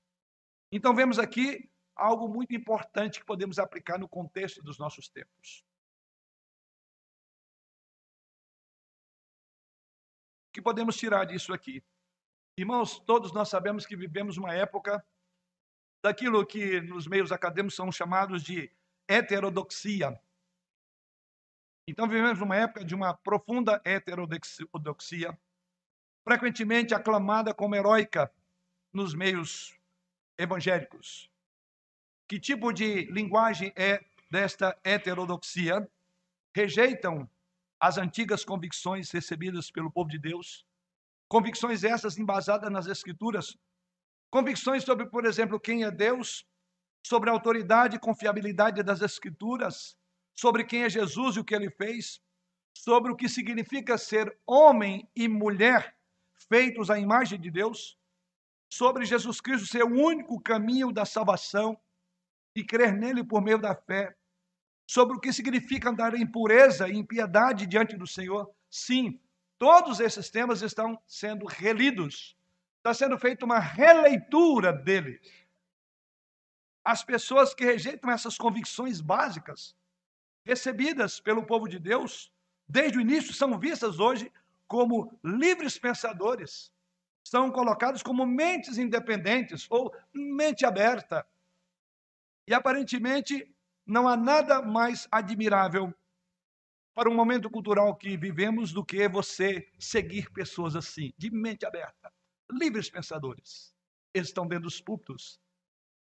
Então 0.72 0.96
vemos 0.96 1.20
aqui 1.20 1.70
algo 1.96 2.28
muito 2.28 2.56
importante 2.56 3.20
que 3.20 3.26
podemos 3.26 3.60
aplicar 3.60 4.00
no 4.00 4.10
contexto 4.10 4.64
dos 4.64 4.80
nossos 4.80 5.08
tempos. 5.08 5.64
O 10.50 10.54
que 10.54 10.62
podemos 10.62 10.98
tirar 10.98 11.26
disso 11.26 11.54
aqui? 11.54 11.84
Irmãos, 12.60 12.98
todos 12.98 13.32
nós 13.32 13.50
sabemos 13.50 13.86
que 13.86 13.96
vivemos 13.96 14.36
uma 14.36 14.52
época 14.52 15.06
daquilo 16.04 16.44
que 16.44 16.82
nos 16.82 17.06
meios 17.06 17.32
acadêmicos 17.32 17.76
são 17.76 17.92
chamados 17.92 18.42
de 18.42 18.72
heterodoxia. 19.08 20.20
Então, 21.88 22.08
vivemos 22.08 22.42
uma 22.42 22.56
época 22.56 22.84
de 22.84 22.96
uma 22.96 23.14
profunda 23.14 23.80
heterodoxia, 23.86 25.40
frequentemente 26.28 26.96
aclamada 26.96 27.54
como 27.54 27.76
heróica 27.76 28.34
nos 28.92 29.14
meios 29.14 29.78
evangélicos. 30.36 31.32
Que 32.28 32.40
tipo 32.40 32.74
de 32.74 33.06
linguagem 33.12 33.72
é 33.76 34.04
desta 34.32 34.76
heterodoxia? 34.84 35.88
Rejeitam 36.56 37.30
as 37.80 38.00
antigas 38.00 38.44
convicções 38.44 39.12
recebidas 39.12 39.70
pelo 39.70 39.92
povo 39.92 40.10
de 40.10 40.18
Deus, 40.18 40.67
convicções 41.28 41.84
essas 41.84 42.18
embasadas 42.18 42.72
nas 42.72 42.88
Escrituras, 42.88 43.58
convicções 44.30 44.84
sobre, 44.84 45.10
por 45.10 45.26
exemplo, 45.26 45.60
quem 45.60 45.84
é 45.84 45.92
Deus, 45.92 46.46
sobre 47.06 47.30
a 47.30 47.34
autoridade 47.34 47.96
e 47.96 48.00
confiabilidade 48.00 48.84
das 48.84 49.02
Escrituras, 49.02 49.98
sobre 50.36 50.64
quem 50.64 50.84
é 50.84 50.90
Jesus 50.90 51.36
e 51.36 51.40
o 51.40 51.44
que 51.44 51.56
ele 51.56 51.70
fez, 51.70 52.22
sobre 52.74 53.12
o 53.12 53.16
que 53.16 53.28
significa 53.28 53.98
ser 53.98 54.38
homem 54.46 55.10
e 55.16 55.28
mulher 55.28 55.96
feitos 56.50 56.90
à 56.90 57.00
imagem 57.00 57.40
de 57.40 57.50
Deus, 57.50 57.98
sobre 58.70 59.06
Jesus 59.06 59.42
Cristo 59.42 59.68
ser 59.68 59.84
o 59.84 59.96
único 59.96 60.40
caminho 60.42 60.92
da 60.92 61.06
salvação 61.06 61.78
e 62.56 62.64
crer 62.64 62.94
nele 62.94 63.24
por 63.24 63.42
meio 63.42 63.58
da 63.58 63.76
fé, 63.76 64.16
sobre 64.90 65.18
o 65.18 65.20
que 65.20 65.34
significa 65.34 65.90
andar 65.90 66.14
em 66.14 66.26
pureza 66.26 66.88
e 66.88 66.94
em 66.94 67.06
piedade 67.06 67.66
diante 67.66 67.98
do 67.98 68.08
Senhor. 68.08 68.50
Sim, 68.70 69.20
todos 69.58 70.00
esses 70.00 70.30
temas 70.30 70.62
estão 70.62 71.00
sendo 71.06 71.46
relidos. 71.46 72.36
Está 72.78 72.94
sendo 72.94 73.18
feita 73.18 73.46
uma 73.46 73.60
releitura 73.60 74.72
deles. 74.72 75.20
As 76.84 77.04
pessoas 77.04 77.54
que 77.54 77.66
rejeitam 77.66 78.10
essas 78.10 78.38
convicções 78.38 79.02
básicas 79.02 79.76
recebidas 80.46 81.20
pelo 81.20 81.46
povo 81.46 81.68
de 81.68 81.78
Deus, 81.78 82.32
desde 82.68 82.98
o 82.98 83.02
início, 83.02 83.34
são 83.34 83.60
vistas 83.60 84.00
hoje 84.00 84.32
como 84.66 85.18
livres 85.24 85.78
pensadores, 85.78 86.72
são 87.24 87.52
colocados 87.52 88.02
como 88.02 88.26
mentes 88.26 88.78
independentes 88.78 89.68
ou 89.70 89.94
mente 90.14 90.66
aberta. 90.66 91.28
E 92.48 92.54
aparentemente 92.54 93.54
não 93.86 94.08
há 94.08 94.16
nada 94.16 94.62
mais 94.62 95.08
admirável 95.12 95.94
para 96.98 97.12
um 97.12 97.14
momento 97.14 97.48
cultural 97.48 97.96
que 97.96 98.18
vivemos 98.18 98.74
do 98.74 98.84
que 98.84 99.08
você 99.08 99.72
seguir 99.78 100.32
pessoas 100.32 100.76
assim, 100.76 101.14
de 101.16 101.30
mente 101.30 101.64
aberta, 101.64 102.12
livres 102.52 102.90
pensadores. 102.90 103.72
Eles 104.16 104.30
estão 104.30 104.48
dentro 104.48 104.64
dos 104.64 104.82
púlpitos 104.82 105.40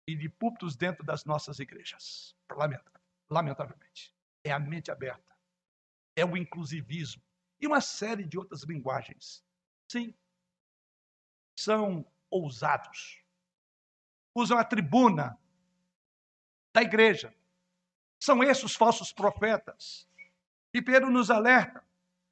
e 0.05 0.17
de 0.17 0.29
púlpitos 0.29 0.75
dentro 0.75 1.05
das 1.05 1.25
nossas 1.25 1.61
igrejas. 1.61 2.35
Lamentavelmente 3.31 4.13
é 4.43 4.51
a 4.51 4.59
mente 4.59 4.91
aberta, 4.91 5.33
é 6.17 6.25
o 6.25 6.37
inclusivismo 6.37 7.23
e 7.61 7.69
uma 7.69 7.81
série 7.81 8.27
de 8.27 8.37
outras 8.37 8.65
linguagens. 8.65 9.45
Sim, 9.89 10.13
são 11.57 12.05
ousados. 12.29 13.23
Usam 14.35 14.59
a 14.59 14.65
tribuna 14.65 15.39
da 16.75 16.83
igreja. 16.83 17.33
São 18.19 18.43
esses 18.43 18.65
os 18.65 18.75
falsos 18.75 19.13
profetas. 19.13 20.10
E 20.73 20.81
Pedro 20.81 21.11
nos 21.11 21.31
alerta. 21.31 21.83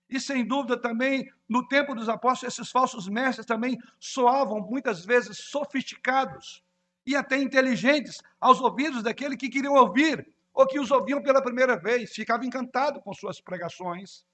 E 0.08 0.18
sem 0.18 0.44
dúvida 0.44 0.76
também, 0.80 1.30
no 1.48 1.66
tempo 1.66 1.94
dos 1.94 2.08
apóstolos, 2.08 2.54
esses 2.54 2.70
falsos 2.70 3.08
mestres 3.08 3.46
também 3.46 3.78
soavam 3.98 4.60
muitas 4.60 5.04
vezes 5.04 5.38
sofisticados 5.38 6.62
e 7.06 7.14
até 7.14 7.38
inteligentes 7.38 8.22
aos 8.40 8.60
ouvidos 8.60 9.02
daquele 9.02 9.36
que 9.36 9.48
queriam 9.48 9.74
ouvir 9.74 10.26
ou 10.58 10.66
que 10.66 10.80
os 10.80 10.90
ouviam 10.90 11.22
pela 11.22 11.40
primeira 11.40 11.78
vez, 11.78 12.12
ficava 12.12 12.44
encantado 12.44 13.00
com 13.00 13.14
suas 13.14 13.40
pregações. 13.40 14.24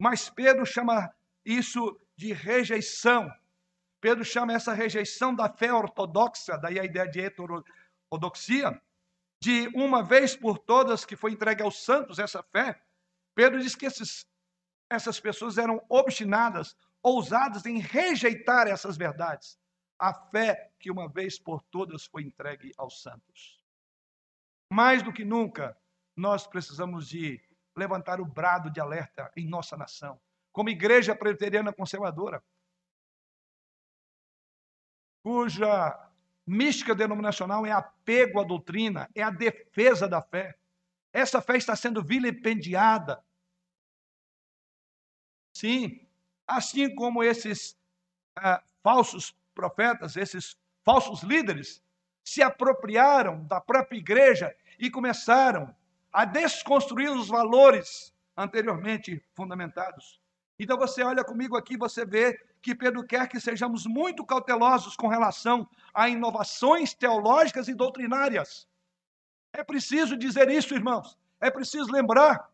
Mas 0.00 0.30
Pedro 0.30 0.64
chama 0.64 1.12
isso 1.44 2.00
de 2.16 2.32
rejeição. 2.32 3.30
Pedro 4.00 4.24
chama 4.24 4.54
essa 4.54 4.72
rejeição 4.72 5.34
da 5.34 5.48
fé 5.48 5.72
ortodoxa, 5.72 6.56
daí 6.56 6.80
a 6.80 6.84
ideia 6.84 7.08
de 7.08 7.20
heterodoxia, 7.20 8.80
de 9.42 9.68
uma 9.74 10.02
vez 10.02 10.34
por 10.34 10.58
todas 10.58 11.04
que 11.04 11.14
foi 11.14 11.32
entregue 11.32 11.62
aos 11.62 11.84
santos 11.84 12.18
essa 12.18 12.42
fé. 12.42 12.80
Pedro 13.34 13.60
diz 13.60 13.74
que 13.74 13.86
esses, 13.86 14.26
essas 14.90 15.18
pessoas 15.20 15.58
eram 15.58 15.84
obstinadas, 15.88 16.76
ousadas 17.02 17.66
em 17.66 17.78
rejeitar 17.78 18.66
essas 18.66 18.96
verdades. 18.96 19.58
A 19.98 20.12
fé 20.12 20.72
que 20.78 20.90
uma 20.90 21.08
vez 21.08 21.38
por 21.38 21.62
todas 21.62 22.06
foi 22.06 22.22
entregue 22.22 22.72
aos 22.76 23.02
santos. 23.02 23.60
Mais 24.72 25.02
do 25.02 25.12
que 25.12 25.24
nunca, 25.24 25.76
nós 26.16 26.46
precisamos 26.46 27.08
de 27.08 27.40
levantar 27.76 28.20
o 28.20 28.24
brado 28.24 28.70
de 28.70 28.80
alerta 28.80 29.30
em 29.36 29.48
nossa 29.48 29.76
nação, 29.76 30.20
como 30.52 30.68
igreja 30.68 31.14
presbiteriana 31.14 31.72
conservadora, 31.72 32.42
cuja 35.22 36.10
mística 36.46 36.94
denominacional 36.94 37.66
é 37.66 37.72
apego 37.72 38.40
à 38.40 38.44
doutrina, 38.44 39.08
é 39.14 39.22
a 39.22 39.30
defesa 39.30 40.06
da 40.06 40.22
fé. 40.22 40.56
Essa 41.14 41.40
fé 41.40 41.56
está 41.56 41.76
sendo 41.76 42.02
vilipendiada. 42.02 43.24
Sim, 45.56 46.04
assim 46.44 46.92
como 46.92 47.22
esses 47.22 47.78
ah, 48.34 48.60
falsos 48.82 49.32
profetas, 49.54 50.16
esses 50.16 50.58
falsos 50.84 51.22
líderes, 51.22 51.80
se 52.24 52.42
apropriaram 52.42 53.44
da 53.44 53.60
própria 53.60 53.96
igreja 53.96 54.56
e 54.76 54.90
começaram 54.90 55.72
a 56.12 56.24
desconstruir 56.24 57.10
os 57.12 57.28
valores 57.28 58.12
anteriormente 58.36 59.22
fundamentados. 59.34 60.20
Então 60.58 60.76
você 60.76 61.04
olha 61.04 61.22
comigo 61.22 61.56
aqui, 61.56 61.76
você 61.76 62.04
vê 62.04 62.36
que 62.60 62.74
Pedro 62.74 63.06
quer 63.06 63.28
que 63.28 63.38
sejamos 63.38 63.86
muito 63.86 64.26
cautelosos 64.26 64.96
com 64.96 65.06
relação 65.06 65.68
a 65.92 66.08
inovações 66.08 66.92
teológicas 66.92 67.68
e 67.68 67.74
doutrinárias. 67.74 68.66
É 69.54 69.62
preciso 69.62 70.16
dizer 70.16 70.50
isso, 70.50 70.74
irmãos. 70.74 71.16
É 71.40 71.48
preciso 71.48 71.90
lembrar 71.92 72.50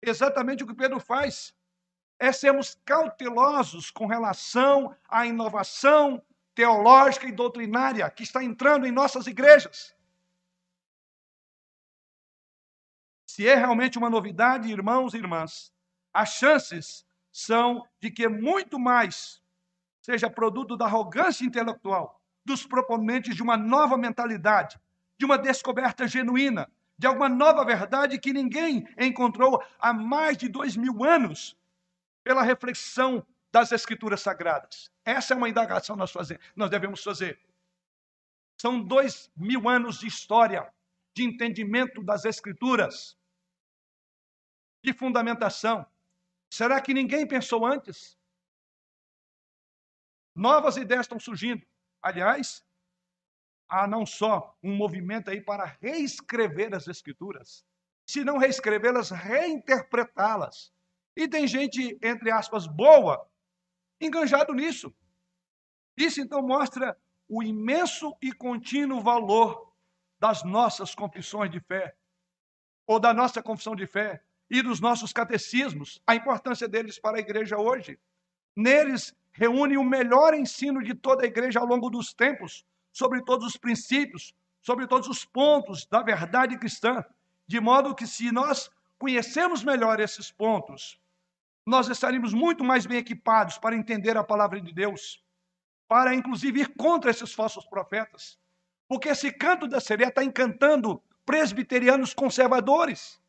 exatamente 0.00 0.64
o 0.64 0.66
que 0.66 0.74
Pedro 0.74 0.98
faz. 0.98 1.54
É 2.18 2.32
sermos 2.32 2.80
cautelosos 2.82 3.90
com 3.90 4.06
relação 4.06 4.96
à 5.06 5.26
inovação 5.26 6.22
teológica 6.54 7.26
e 7.26 7.32
doutrinária 7.32 8.08
que 8.08 8.22
está 8.22 8.42
entrando 8.42 8.86
em 8.86 8.90
nossas 8.90 9.26
igrejas. 9.26 9.94
Se 13.26 13.46
é 13.46 13.54
realmente 13.54 13.98
uma 13.98 14.08
novidade, 14.08 14.72
irmãos 14.72 15.12
e 15.12 15.18
irmãs, 15.18 15.74
as 16.10 16.30
chances 16.30 17.04
são 17.30 17.86
de 18.00 18.10
que 18.10 18.28
muito 18.28 18.78
mais 18.78 19.42
seja 20.00 20.30
produto 20.30 20.74
da 20.74 20.86
arrogância 20.86 21.44
intelectual 21.44 22.18
dos 22.46 22.64
proponentes 22.64 23.34
de 23.34 23.42
uma 23.42 23.56
nova 23.58 23.98
mentalidade, 23.98 24.80
de 25.18 25.24
uma 25.24 25.38
descoberta 25.38 26.06
genuína, 26.06 26.70
de 26.98 27.06
alguma 27.06 27.28
nova 27.28 27.64
verdade 27.64 28.18
que 28.18 28.32
ninguém 28.32 28.86
encontrou 28.98 29.62
há 29.78 29.92
mais 29.92 30.36
de 30.36 30.48
dois 30.48 30.76
mil 30.76 31.04
anos 31.04 31.56
pela 32.22 32.42
reflexão 32.42 33.24
das 33.52 33.70
Escrituras 33.72 34.20
Sagradas. 34.20 34.90
Essa 35.04 35.34
é 35.34 35.36
uma 35.36 35.48
indagação 35.48 35.94
nós, 35.96 36.10
fazer, 36.10 36.40
nós 36.56 36.70
devemos 36.70 37.02
fazer. 37.02 37.40
São 38.60 38.80
dois 38.80 39.30
mil 39.36 39.68
anos 39.68 40.00
de 40.00 40.06
história, 40.06 40.72
de 41.14 41.24
entendimento 41.24 42.02
das 42.02 42.24
Escrituras 42.24 43.16
de 44.82 44.92
fundamentação. 44.92 45.86
Será 46.52 46.80
que 46.80 46.92
ninguém 46.92 47.26
pensou 47.26 47.64
antes? 47.64 48.18
Novas 50.34 50.76
ideias 50.76 51.06
estão 51.06 51.18
surgindo. 51.18 51.64
Aliás, 52.02 52.64
há 53.74 53.88
não 53.88 54.06
só 54.06 54.56
um 54.62 54.76
movimento 54.76 55.30
aí 55.30 55.40
para 55.40 55.76
reescrever 55.80 56.72
as 56.74 56.86
escrituras, 56.86 57.64
se 58.06 58.24
não 58.24 58.38
reescrevê-las, 58.38 59.10
reinterpretá-las. 59.10 60.72
E 61.16 61.26
tem 61.26 61.46
gente, 61.48 61.98
entre 62.00 62.30
aspas, 62.30 62.68
boa, 62.68 63.28
enganjado 64.00 64.52
nisso. 64.54 64.94
Isso 65.96 66.20
então 66.20 66.40
mostra 66.40 66.96
o 67.28 67.42
imenso 67.42 68.16
e 68.22 68.32
contínuo 68.32 69.00
valor 69.00 69.72
das 70.20 70.44
nossas 70.44 70.94
confissões 70.94 71.50
de 71.50 71.58
fé, 71.58 71.96
ou 72.86 73.00
da 73.00 73.12
nossa 73.12 73.42
confissão 73.42 73.74
de 73.74 73.86
fé, 73.86 74.22
e 74.48 74.62
dos 74.62 74.78
nossos 74.78 75.12
catecismos, 75.12 76.00
a 76.06 76.14
importância 76.14 76.68
deles 76.68 76.98
para 76.98 77.16
a 77.16 77.20
igreja 77.20 77.58
hoje. 77.58 77.98
Neles 78.54 79.12
reúne 79.32 79.76
o 79.76 79.82
melhor 79.82 80.32
ensino 80.32 80.80
de 80.82 80.94
toda 80.94 81.24
a 81.24 81.26
igreja 81.26 81.58
ao 81.58 81.66
longo 81.66 81.90
dos 81.90 82.12
tempos, 82.12 82.64
sobre 82.94 83.20
todos 83.22 83.44
os 83.48 83.56
princípios, 83.56 84.32
sobre 84.62 84.86
todos 84.86 85.08
os 85.08 85.24
pontos 85.24 85.84
da 85.84 86.00
verdade 86.00 86.56
cristã, 86.56 87.04
de 87.44 87.60
modo 87.60 87.94
que 87.94 88.06
se 88.06 88.30
nós 88.30 88.70
conhecemos 88.96 89.64
melhor 89.64 89.98
esses 89.98 90.30
pontos, 90.30 90.98
nós 91.66 91.88
estaremos 91.88 92.32
muito 92.32 92.62
mais 92.62 92.86
bem 92.86 92.98
equipados 92.98 93.58
para 93.58 93.74
entender 93.74 94.16
a 94.16 94.22
palavra 94.22 94.60
de 94.60 94.72
Deus, 94.72 95.20
para 95.88 96.14
inclusive 96.14 96.60
ir 96.60 96.74
contra 96.76 97.10
esses 97.10 97.32
falsos 97.32 97.66
profetas. 97.66 98.38
Porque 98.86 99.08
esse 99.08 99.32
canto 99.32 99.66
da 99.66 99.80
sereia 99.80 100.08
está 100.08 100.22
encantando 100.22 101.02
presbiterianos 101.26 102.14
conservadores. 102.14 103.20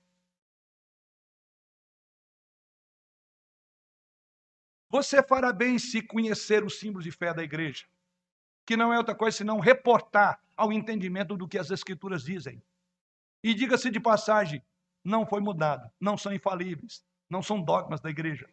Você 4.89 5.23
fará 5.23 5.51
bem 5.51 5.79
se 5.79 6.03
conhecer 6.03 6.63
os 6.63 6.77
símbolos 6.79 7.03
de 7.03 7.11
fé 7.11 7.33
da 7.33 7.43
igreja. 7.43 7.85
Que 8.65 8.75
não 8.75 8.93
é 8.93 8.97
outra 8.97 9.13
coisa 9.15 9.37
senão 9.37 9.59
reportar 9.59 10.39
ao 10.55 10.71
entendimento 10.71 11.37
do 11.37 11.47
que 11.47 11.57
as 11.57 11.69
Escrituras 11.71 12.23
dizem. 12.23 12.61
E 13.43 13.53
diga-se 13.53 13.91
de 13.91 13.99
passagem, 13.99 14.63
não 15.03 15.25
foi 15.25 15.39
mudado, 15.39 15.89
não 15.99 16.17
são 16.17 16.33
infalíveis, 16.33 17.05
não 17.29 17.43
são 17.43 17.61
dogmas 17.61 18.01
da 18.01 18.09
igreja. 18.09 18.49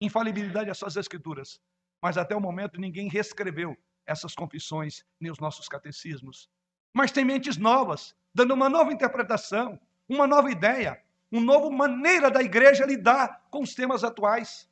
Infalibilidade 0.00 0.68
é 0.68 0.74
só 0.74 0.86
as 0.86 0.96
Escrituras, 0.96 1.60
mas 2.02 2.18
até 2.18 2.36
o 2.36 2.40
momento 2.40 2.80
ninguém 2.80 3.08
reescreveu 3.08 3.76
essas 4.06 4.34
confissões 4.34 5.04
nem 5.18 5.32
os 5.32 5.38
nossos 5.38 5.68
catecismos. 5.68 6.50
Mas 6.92 7.10
tem 7.10 7.24
mentes 7.24 7.56
novas, 7.56 8.14
dando 8.34 8.52
uma 8.52 8.68
nova 8.68 8.92
interpretação, 8.92 9.80
uma 10.08 10.26
nova 10.26 10.50
ideia, 10.50 11.02
uma 11.30 11.40
nova 11.40 11.70
maneira 11.70 12.30
da 12.30 12.42
igreja 12.42 12.84
lidar 12.84 13.46
com 13.50 13.62
os 13.62 13.74
temas 13.74 14.04
atuais. 14.04 14.68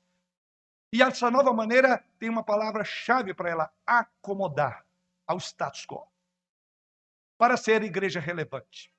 E 0.92 1.02
essa 1.02 1.31
nova 1.31 1.52
maneira 1.55 2.05
tem 2.18 2.28
uma 2.28 2.44
palavra-chave 2.44 3.33
para 3.33 3.48
ela: 3.48 3.72
acomodar 3.87 4.85
ao 5.26 5.38
status 5.38 5.87
quo. 5.87 6.07
Para 7.38 7.57
ser 7.57 7.83
igreja 7.83 8.20
relevante. 8.20 8.92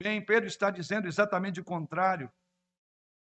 Bem, 0.00 0.24
Pedro 0.24 0.46
está 0.46 0.70
dizendo 0.70 1.08
exatamente 1.08 1.60
o 1.60 1.64
contrário. 1.64 2.32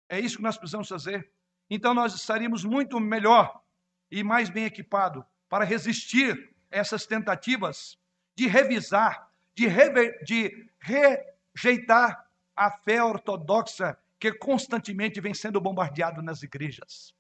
É 0.09 0.19
isso 0.19 0.39
que 0.39 0.43
nós 0.43 0.59
precisamos 0.59 0.89
fazer. 0.89 1.31
Então 1.71 1.95
nós 1.95 2.15
estaríamos 2.15 2.65
muito 2.65 2.99
melhor 2.99 3.63
e 4.11 4.23
mais 4.25 4.51
bem 4.51 4.65
equipado 4.65 5.25
para 5.49 5.65
resistir 5.65 6.55
essas 6.71 7.07
tentativas 7.07 7.99
de 8.35 8.47
revisar, 8.47 9.31
de, 9.55 9.67
rever, 9.67 10.23
de 10.25 10.69
rejeitar 10.81 12.29
a 12.55 12.71
fé 12.71 13.03
ortodoxa 13.03 13.97
que 14.19 14.33
constantemente 14.33 15.21
vem 15.21 15.35
sendo 15.35 15.61
bombardeado 15.61 16.21
nas 16.21 16.43
igrejas. 16.43 17.16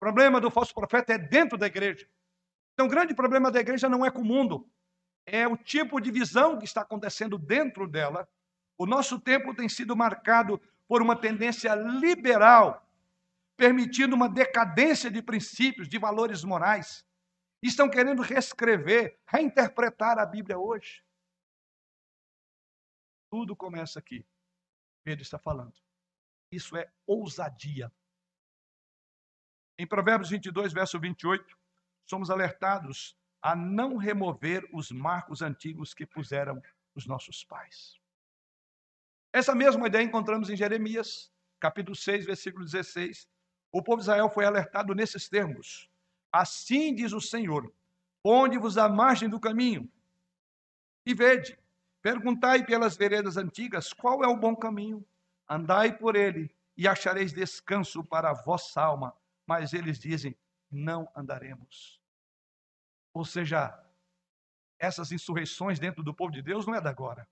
O 0.00 0.04
problema 0.06 0.40
do 0.40 0.50
falso 0.50 0.72
profeta 0.72 1.12
é 1.12 1.18
dentro 1.18 1.58
da 1.58 1.66
igreja. 1.66 2.08
Então, 2.72 2.86
o 2.86 2.88
grande 2.88 3.14
problema 3.14 3.50
da 3.50 3.60
igreja 3.60 3.86
não 3.86 4.02
é 4.02 4.10
com 4.10 4.22
o 4.22 4.24
mundo, 4.24 4.66
é 5.26 5.46
o 5.46 5.58
tipo 5.58 6.00
de 6.00 6.10
visão 6.10 6.58
que 6.58 6.64
está 6.64 6.80
acontecendo 6.80 7.36
dentro 7.36 7.86
dela. 7.86 8.26
O 8.78 8.86
nosso 8.86 9.20
tempo 9.20 9.54
tem 9.54 9.68
sido 9.68 9.94
marcado 9.94 10.58
por 10.88 11.02
uma 11.02 11.14
tendência 11.14 11.74
liberal, 11.74 12.82
permitindo 13.58 14.16
uma 14.16 14.26
decadência 14.26 15.10
de 15.10 15.20
princípios, 15.20 15.86
de 15.86 15.98
valores 15.98 16.44
morais. 16.44 17.04
Estão 17.62 17.90
querendo 17.90 18.22
reescrever, 18.22 19.20
reinterpretar 19.26 20.18
a 20.18 20.24
Bíblia 20.24 20.58
hoje. 20.58 21.04
Tudo 23.30 23.54
começa 23.54 23.98
aqui. 23.98 24.24
Pedro 25.04 25.22
está 25.22 25.38
falando. 25.38 25.74
Isso 26.50 26.74
é 26.74 26.90
ousadia. 27.06 27.92
Em 29.80 29.86
Provérbios 29.86 30.28
22, 30.28 30.74
verso 30.74 31.00
28, 31.00 31.56
somos 32.04 32.28
alertados 32.28 33.16
a 33.40 33.56
não 33.56 33.96
remover 33.96 34.68
os 34.74 34.90
marcos 34.90 35.40
antigos 35.40 35.94
que 35.94 36.04
puseram 36.04 36.60
os 36.94 37.06
nossos 37.06 37.42
pais. 37.44 37.98
Essa 39.32 39.54
mesma 39.54 39.86
ideia 39.86 40.04
encontramos 40.04 40.50
em 40.50 40.56
Jeremias, 40.56 41.32
capítulo 41.58 41.96
6, 41.96 42.26
versículo 42.26 42.62
16. 42.62 43.26
O 43.72 43.82
povo 43.82 43.96
de 43.96 44.02
Israel 44.02 44.28
foi 44.28 44.44
alertado 44.44 44.94
nesses 44.94 45.30
termos. 45.30 45.88
Assim 46.30 46.94
diz 46.94 47.14
o 47.14 47.20
Senhor: 47.20 47.72
Ponde-vos 48.22 48.76
à 48.76 48.86
margem 48.86 49.30
do 49.30 49.40
caminho 49.40 49.90
e 51.06 51.14
vede, 51.14 51.58
Perguntai 52.02 52.66
pelas 52.66 52.98
veredas 52.98 53.38
antigas 53.38 53.94
qual 53.94 54.22
é 54.22 54.28
o 54.28 54.36
bom 54.36 54.54
caminho. 54.54 55.02
Andai 55.48 55.96
por 55.96 56.16
ele 56.16 56.54
e 56.76 56.86
achareis 56.86 57.32
descanso 57.32 58.04
para 58.04 58.28
a 58.28 58.34
vossa 58.34 58.82
alma. 58.82 59.14
Mas 59.50 59.72
eles 59.72 59.98
dizem: 59.98 60.38
não 60.70 61.10
andaremos. 61.12 62.00
Ou 63.12 63.24
seja, 63.24 63.76
essas 64.78 65.10
insurreições 65.10 65.80
dentro 65.80 66.04
do 66.04 66.14
povo 66.14 66.30
de 66.30 66.40
Deus 66.40 66.68
não 66.68 66.74
é 66.76 66.80
da 66.80 66.88
agora. 66.88 67.28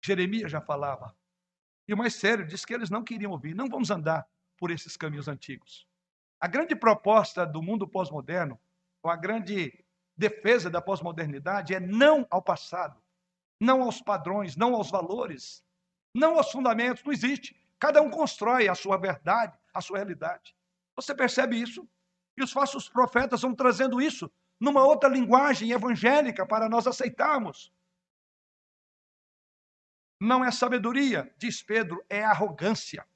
Jeremias 0.00 0.52
já 0.52 0.60
falava. 0.60 1.12
E 1.88 1.92
o 1.92 1.96
mais 1.96 2.14
sério, 2.14 2.46
diz 2.46 2.64
que 2.64 2.72
eles 2.72 2.88
não 2.88 3.02
queriam 3.02 3.32
ouvir. 3.32 3.52
Não 3.52 3.68
vamos 3.68 3.90
andar 3.90 4.28
por 4.56 4.70
esses 4.70 4.96
caminhos 4.96 5.26
antigos. 5.26 5.88
A 6.38 6.46
grande 6.46 6.76
proposta 6.76 7.44
do 7.44 7.60
mundo 7.60 7.88
pós-moderno, 7.88 8.56
ou 9.02 9.10
a 9.10 9.16
grande 9.16 9.84
defesa 10.16 10.70
da 10.70 10.80
pós-modernidade, 10.80 11.74
é 11.74 11.80
não 11.80 12.24
ao 12.30 12.40
passado, 12.40 13.02
não 13.58 13.82
aos 13.82 14.00
padrões, 14.00 14.54
não 14.54 14.76
aos 14.76 14.88
valores, 14.88 15.64
não 16.14 16.36
aos 16.38 16.52
fundamentos, 16.52 17.02
não 17.02 17.12
existe. 17.12 17.60
Cada 17.76 18.00
um 18.00 18.08
constrói 18.08 18.68
a 18.68 18.74
sua 18.76 18.96
verdade, 18.96 19.58
a 19.74 19.80
sua 19.80 19.98
realidade. 19.98 20.54
Você 20.96 21.14
percebe 21.14 21.60
isso? 21.60 21.88
E 22.36 22.42
os 22.42 22.52
falsos 22.52 22.88
profetas 22.88 23.42
vão 23.42 23.54
trazendo 23.54 24.00
isso 24.00 24.30
numa 24.58 24.84
outra 24.84 25.08
linguagem 25.08 25.70
evangélica 25.72 26.46
para 26.46 26.68
nós 26.68 26.86
aceitarmos. 26.86 27.72
Não 30.20 30.44
é 30.44 30.50
sabedoria, 30.50 31.32
diz 31.38 31.62
Pedro, 31.62 32.04
é 32.08 32.22
arrogância. 32.22 33.06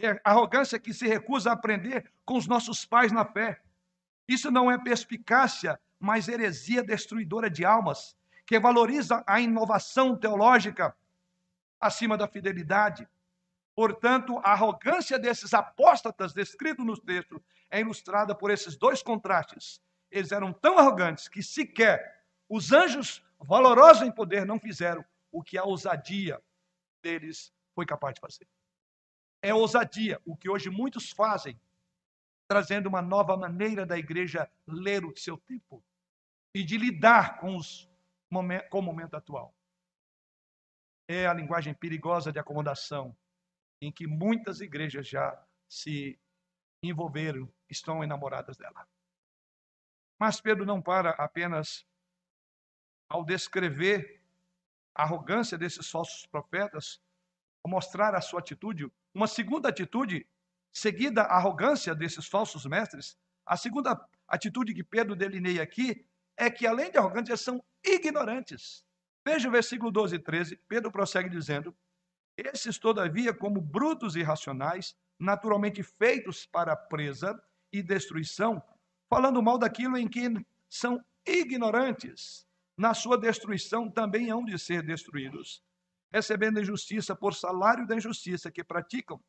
É 0.00 0.20
arrogância 0.22 0.78
que 0.78 0.92
se 0.92 1.06
recusa 1.06 1.50
a 1.50 1.54
aprender 1.54 2.12
com 2.24 2.36
os 2.36 2.46
nossos 2.46 2.84
pais 2.84 3.10
na 3.10 3.24
fé. 3.24 3.62
Isso 4.28 4.50
não 4.50 4.70
é 4.70 4.76
perspicácia, 4.78 5.80
mas 5.98 6.28
heresia 6.28 6.82
destruidora 6.82 7.48
de 7.48 7.64
almas 7.64 8.16
que 8.46 8.60
valoriza 8.60 9.24
a 9.26 9.40
inovação 9.40 10.16
teológica 10.16 10.96
acima 11.80 12.16
da 12.16 12.28
fidelidade. 12.28 13.08
Portanto, 13.78 14.36
a 14.38 14.50
arrogância 14.50 15.20
desses 15.20 15.54
apóstatas 15.54 16.32
descrito 16.32 16.84
no 16.84 17.00
texto 17.00 17.40
é 17.70 17.78
ilustrada 17.78 18.34
por 18.34 18.50
esses 18.50 18.76
dois 18.76 19.04
contrastes. 19.04 19.80
Eles 20.10 20.32
eram 20.32 20.52
tão 20.52 20.80
arrogantes 20.80 21.28
que 21.28 21.44
sequer 21.44 22.26
os 22.48 22.72
anjos, 22.72 23.24
valorosos 23.38 24.02
em 24.02 24.10
poder, 24.10 24.44
não 24.44 24.58
fizeram 24.58 25.04
o 25.30 25.44
que 25.44 25.56
a 25.56 25.62
ousadia 25.62 26.42
deles 27.04 27.52
foi 27.72 27.86
capaz 27.86 28.14
de 28.16 28.20
fazer. 28.20 28.48
É 29.40 29.54
ousadia 29.54 30.20
o 30.24 30.36
que 30.36 30.50
hoje 30.50 30.70
muitos 30.70 31.12
fazem, 31.12 31.56
trazendo 32.48 32.88
uma 32.88 33.00
nova 33.00 33.36
maneira 33.36 33.86
da 33.86 33.96
igreja 33.96 34.50
ler 34.66 35.04
o 35.04 35.16
seu 35.16 35.38
tempo 35.38 35.84
e 36.52 36.64
de 36.64 36.76
lidar 36.76 37.38
com 37.38 37.54
os 37.54 37.88
com 38.70 38.80
o 38.80 38.82
momento 38.82 39.14
atual. 39.14 39.54
É 41.06 41.28
a 41.28 41.32
linguagem 41.32 41.72
perigosa 41.74 42.32
de 42.32 42.40
acomodação 42.40 43.16
em 43.80 43.92
que 43.92 44.06
muitas 44.06 44.60
igrejas 44.60 45.06
já 45.06 45.40
se 45.68 46.18
envolveram, 46.82 47.52
estão 47.68 48.02
enamoradas 48.02 48.56
dela. 48.56 48.86
Mas 50.18 50.40
Pedro 50.40 50.66
não 50.66 50.82
para 50.82 51.10
apenas 51.10 51.86
ao 53.08 53.24
descrever 53.24 54.20
a 54.94 55.02
arrogância 55.02 55.56
desses 55.56 55.88
falsos 55.90 56.26
profetas, 56.26 57.00
ao 57.64 57.70
mostrar 57.70 58.14
a 58.14 58.20
sua 58.20 58.40
atitude, 58.40 58.90
uma 59.14 59.26
segunda 59.26 59.68
atitude, 59.68 60.26
seguida 60.72 61.22
à 61.22 61.36
arrogância 61.36 61.94
desses 61.94 62.26
falsos 62.26 62.66
mestres, 62.66 63.16
a 63.46 63.56
segunda 63.56 63.98
atitude 64.26 64.74
que 64.74 64.84
Pedro 64.84 65.16
delineia 65.16 65.62
aqui 65.62 66.04
é 66.36 66.50
que, 66.50 66.66
além 66.66 66.90
de 66.90 66.98
arrogantes, 66.98 67.40
são 67.40 67.64
ignorantes. 67.82 68.84
Veja 69.26 69.48
o 69.48 69.52
versículo 69.52 69.90
12 69.90 70.16
e 70.16 70.18
13, 70.18 70.56
Pedro 70.68 70.92
prossegue 70.92 71.28
dizendo: 71.28 71.76
Esses, 72.38 72.78
todavia, 72.78 73.34
como 73.34 73.60
brutos 73.60 74.14
e 74.14 74.20
irracionais, 74.20 74.96
naturalmente 75.18 75.82
feitos 75.82 76.46
para 76.46 76.76
presa 76.76 77.36
e 77.72 77.82
destruição, 77.82 78.62
falando 79.10 79.42
mal 79.42 79.58
daquilo 79.58 79.98
em 79.98 80.06
que 80.06 80.28
são 80.68 81.04
ignorantes, 81.26 82.46
na 82.76 82.94
sua 82.94 83.18
destruição 83.18 83.90
também 83.90 84.30
hão 84.30 84.44
de 84.44 84.56
ser 84.56 84.84
destruídos, 84.84 85.64
recebendo 86.12 86.60
injustiça 86.60 87.16
por 87.16 87.34
salário 87.34 87.84
da 87.88 87.96
injustiça 87.96 88.52
que 88.52 88.62
praticam, 88.62 89.20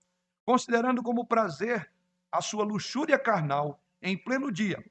considerando 0.45 1.02
como 1.02 1.26
prazer 1.26 1.91
a 2.32 2.43
sua 2.43 2.63
luxúria 2.63 3.17
carnal 3.17 3.84
em 4.04 4.15
pleno 4.15 4.52
dia, 4.52 4.84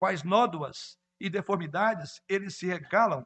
quais 0.00 0.24
nódoas 0.24 0.98
e 1.20 1.30
deformidades, 1.30 2.20
eles 2.28 2.56
se 2.56 2.66
regalam 2.66 3.24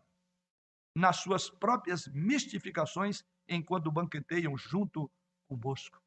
nas 0.94 1.16
suas 1.16 1.48
próprias 1.48 2.06
mistificações 2.08 3.24
enquanto 3.48 3.90
banqueteiam 3.90 4.56
junto 4.56 5.10
convosco. 5.48 6.02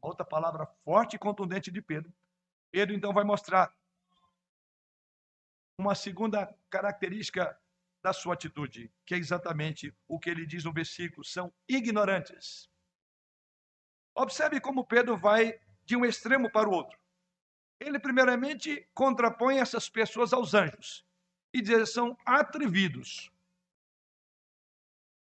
Outra 0.00 0.24
palavra 0.24 0.66
forte 0.84 1.16
e 1.16 1.18
contundente 1.18 1.70
de 1.70 1.80
Pedro. 1.80 2.12
Pedro 2.70 2.94
então 2.94 3.12
vai 3.12 3.24
mostrar 3.24 3.74
uma 5.78 5.94
segunda 5.94 6.54
característica 6.70 7.58
da 8.02 8.12
sua 8.12 8.34
atitude, 8.34 8.92
que 9.04 9.14
é 9.14 9.18
exatamente 9.18 9.94
o 10.06 10.18
que 10.18 10.30
ele 10.30 10.46
diz 10.46 10.64
no 10.64 10.72
versículo: 10.72 11.24
são 11.24 11.52
ignorantes. 11.68 12.68
Observe 14.14 14.60
como 14.60 14.86
Pedro 14.86 15.16
vai 15.16 15.58
de 15.84 15.96
um 15.96 16.04
extremo 16.04 16.50
para 16.50 16.68
o 16.68 16.72
outro. 16.72 16.98
Ele, 17.78 17.98
primeiramente, 17.98 18.88
contrapõe 18.94 19.58
essas 19.58 19.88
pessoas 19.88 20.32
aos 20.32 20.54
anjos 20.54 21.04
e 21.52 21.60
dizer 21.60 21.86
são 21.86 22.16
atrevidos. 22.24 23.30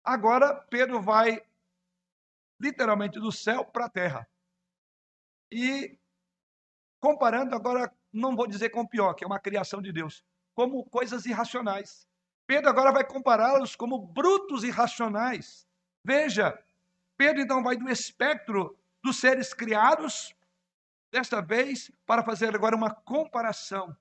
Agora 0.05 0.55
Pedro 0.55 1.01
vai 1.01 1.41
literalmente 2.61 3.19
do 3.19 3.31
céu 3.31 3.65
para 3.65 3.87
a 3.87 3.91
terra. 3.91 4.29
E 5.51 5.99
comparando 7.01 7.55
agora 7.55 7.93
não 8.13 8.37
vou 8.37 8.47
dizer 8.47 8.71
como 8.71 8.89
pior, 8.89 9.15
que 9.15 9.25
é 9.25 9.27
uma 9.27 9.41
criação 9.41 9.81
de 9.81 9.93
Deus, 9.93 10.25
como 10.55 10.85
coisas 10.89 11.27
irracionais. 11.27 12.07
Pedro 12.47 12.71
agora 12.71 12.93
vai 12.93 13.05
compará-los 13.05 13.77
como 13.77 13.99
brutos 13.99 14.65
irracionais. 14.65 15.67
Veja, 16.05 16.59
Pedro 17.17 17.43
então 17.43 17.63
vai 17.63 17.77
do 17.77 17.89
espectro 17.89 18.77
dos 19.03 19.19
seres 19.19 19.53
criados, 19.53 20.35
desta 21.13 21.41
vez 21.41 21.91
para 22.07 22.25
fazer 22.25 22.55
agora 22.55 22.77
uma 22.77 22.95
comparação. 22.95 23.97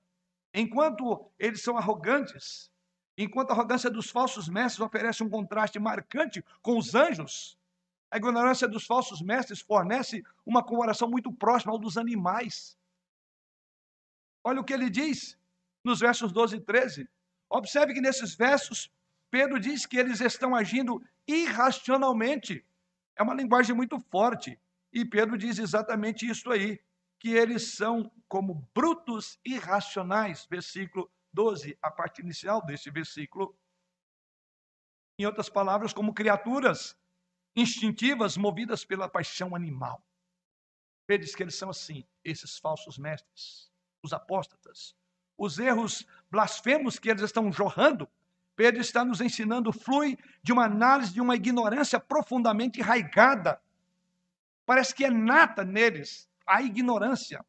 Enquanto 0.54 1.30
eles 1.38 1.62
são 1.62 1.76
arrogantes, 1.76 2.71
enquanto 3.16 3.50
a 3.50 3.52
arrogância 3.52 3.90
dos 3.90 4.10
falsos 4.10 4.48
mestres 4.48 4.80
oferece 4.80 5.22
um 5.22 5.28
contraste 5.28 5.78
marcante 5.78 6.44
com 6.60 6.78
os 6.78 6.94
anjos, 6.94 7.58
a 8.10 8.18
ignorância 8.18 8.68
dos 8.68 8.84
falsos 8.84 9.22
mestres 9.22 9.60
fornece 9.60 10.22
uma 10.44 10.62
comparação 10.62 11.08
muito 11.08 11.32
próxima 11.32 11.72
ao 11.72 11.78
dos 11.78 11.96
animais. 11.96 12.76
Olha 14.44 14.60
o 14.60 14.64
que 14.64 14.72
ele 14.72 14.90
diz 14.90 15.38
nos 15.84 16.00
versos 16.00 16.32
12 16.32 16.56
e 16.56 16.60
13. 16.60 17.08
Observe 17.48 17.94
que 17.94 18.00
nesses 18.00 18.34
versos, 18.34 18.90
Pedro 19.30 19.58
diz 19.58 19.86
que 19.86 19.96
eles 19.96 20.20
estão 20.20 20.54
agindo 20.54 21.02
irracionalmente. 21.26 22.64
É 23.16 23.22
uma 23.22 23.34
linguagem 23.34 23.74
muito 23.74 23.98
forte. 23.98 24.58
E 24.92 25.04
Pedro 25.04 25.38
diz 25.38 25.58
exatamente 25.58 26.28
isso 26.28 26.50
aí, 26.50 26.78
que 27.18 27.30
eles 27.30 27.74
são 27.74 28.10
como 28.28 28.68
brutos 28.74 29.38
irracionais, 29.44 30.46
versículo 30.50 31.10
12, 31.32 31.78
a 31.80 31.90
parte 31.90 32.20
inicial 32.20 32.64
desse 32.64 32.90
versículo. 32.90 33.56
Em 35.18 35.26
outras 35.26 35.48
palavras, 35.48 35.92
como 35.92 36.14
criaturas 36.14 36.96
instintivas 37.54 38.36
movidas 38.36 38.84
pela 38.84 39.08
paixão 39.08 39.54
animal. 39.54 40.02
Diz 41.08 41.34
que 41.34 41.42
eles 41.42 41.56
são 41.56 41.68
assim, 41.68 42.06
esses 42.24 42.58
falsos 42.58 42.96
mestres, 42.96 43.70
os 44.02 44.14
apóstatas. 44.14 44.96
Os 45.36 45.58
erros 45.58 46.06
blasfemos 46.30 46.98
que 46.98 47.10
eles 47.10 47.20
estão 47.20 47.52
jorrando, 47.52 48.08
Pedro 48.54 48.80
está 48.80 49.04
nos 49.04 49.20
ensinando, 49.20 49.72
flui 49.72 50.18
de 50.42 50.52
uma 50.52 50.64
análise 50.66 51.12
de 51.12 51.20
uma 51.20 51.34
ignorância 51.34 51.98
profundamente 51.98 52.80
enraigada. 52.80 53.60
Parece 54.66 54.94
que 54.94 55.04
é 55.04 55.10
nata 55.10 55.64
neles 55.64 56.28
a 56.46 56.62
ignorância. 56.62 57.44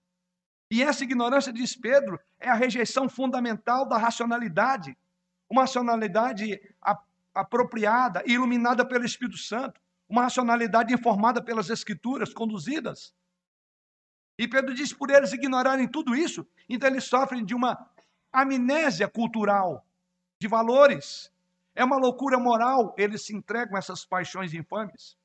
E 0.73 0.81
essa 0.81 1.03
ignorância, 1.03 1.53
diz 1.53 1.75
Pedro, 1.75 2.19
é 2.39 2.49
a 2.49 2.55
rejeição 2.55 3.07
fundamental 3.07 3.87
da 3.87 3.95
racionalidade. 3.95 4.97
Uma 5.47 5.61
racionalidade 5.61 6.59
apropriada, 7.31 8.23
iluminada 8.25 8.83
pelo 8.83 9.05
Espírito 9.05 9.37
Santo. 9.37 9.79
Uma 10.09 10.23
racionalidade 10.23 10.91
informada 10.91 11.43
pelas 11.43 11.69
Escrituras, 11.69 12.33
conduzidas. 12.33 13.13
E 14.35 14.47
Pedro 14.47 14.73
diz: 14.73 14.91
por 14.91 15.11
eles 15.11 15.31
ignorarem 15.31 15.87
tudo 15.87 16.15
isso, 16.15 16.43
então 16.67 16.89
eles 16.89 17.03
sofrem 17.03 17.45
de 17.45 17.53
uma 17.53 17.77
amnésia 18.31 19.07
cultural, 19.07 19.85
de 20.41 20.47
valores. 20.47 21.31
É 21.75 21.83
uma 21.83 21.97
loucura 21.97 22.39
moral, 22.39 22.95
eles 22.97 23.23
se 23.23 23.35
entregam 23.35 23.75
a 23.75 23.77
essas 23.77 24.03
paixões 24.03 24.55
infames. 24.55 25.15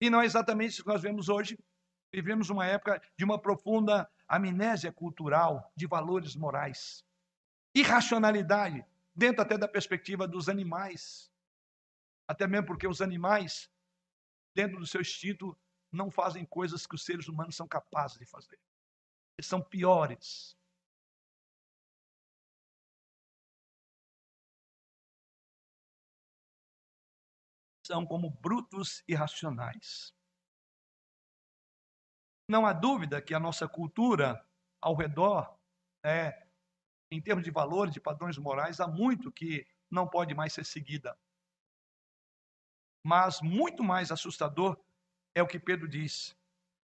E 0.00 0.08
não 0.08 0.20
é 0.20 0.24
exatamente 0.24 0.70
isso 0.70 0.84
que 0.84 0.88
nós 0.88 1.02
vemos 1.02 1.28
hoje. 1.28 1.58
Vivemos 2.12 2.48
uma 2.48 2.64
época 2.64 3.02
de 3.16 3.24
uma 3.24 3.40
profunda 3.40 4.08
amnésia 4.28 4.92
cultural, 4.92 5.72
de 5.76 5.86
valores 5.86 6.34
morais. 6.34 7.04
Irracionalidade, 7.74 8.84
dentro 9.14 9.42
até 9.42 9.56
da 9.58 9.68
perspectiva 9.68 10.26
dos 10.26 10.48
animais. 10.48 11.30
Até 12.26 12.46
mesmo 12.46 12.66
porque 12.66 12.86
os 12.86 13.00
animais, 13.02 13.70
dentro 14.54 14.78
do 14.78 14.86
seu 14.86 15.00
instinto, 15.00 15.58
não 15.90 16.10
fazem 16.10 16.44
coisas 16.46 16.86
que 16.86 16.94
os 16.94 17.04
seres 17.04 17.28
humanos 17.28 17.54
são 17.54 17.68
capazes 17.68 18.18
de 18.18 18.26
fazer. 18.26 18.58
Eles 19.36 19.46
são 19.46 19.62
piores. 19.62 20.56
São 27.84 28.06
como 28.06 28.30
brutos 28.30 29.02
irracionais. 29.08 30.14
Não 32.48 32.66
há 32.66 32.72
dúvida 32.72 33.22
que 33.22 33.34
a 33.34 33.40
nossa 33.40 33.68
cultura 33.68 34.44
ao 34.80 34.94
redor, 34.94 35.56
é, 36.04 36.46
em 37.10 37.20
termos 37.20 37.44
de 37.44 37.50
valores, 37.50 37.94
de 37.94 38.00
padrões 38.00 38.36
morais, 38.36 38.80
há 38.80 38.88
muito 38.88 39.30
que 39.30 39.66
não 39.90 40.08
pode 40.08 40.34
mais 40.34 40.52
ser 40.52 40.64
seguida. 40.64 41.16
Mas 43.04 43.40
muito 43.40 43.82
mais 43.82 44.10
assustador 44.10 44.76
é 45.34 45.42
o 45.42 45.46
que 45.46 45.58
Pedro 45.58 45.88
diz, 45.88 46.36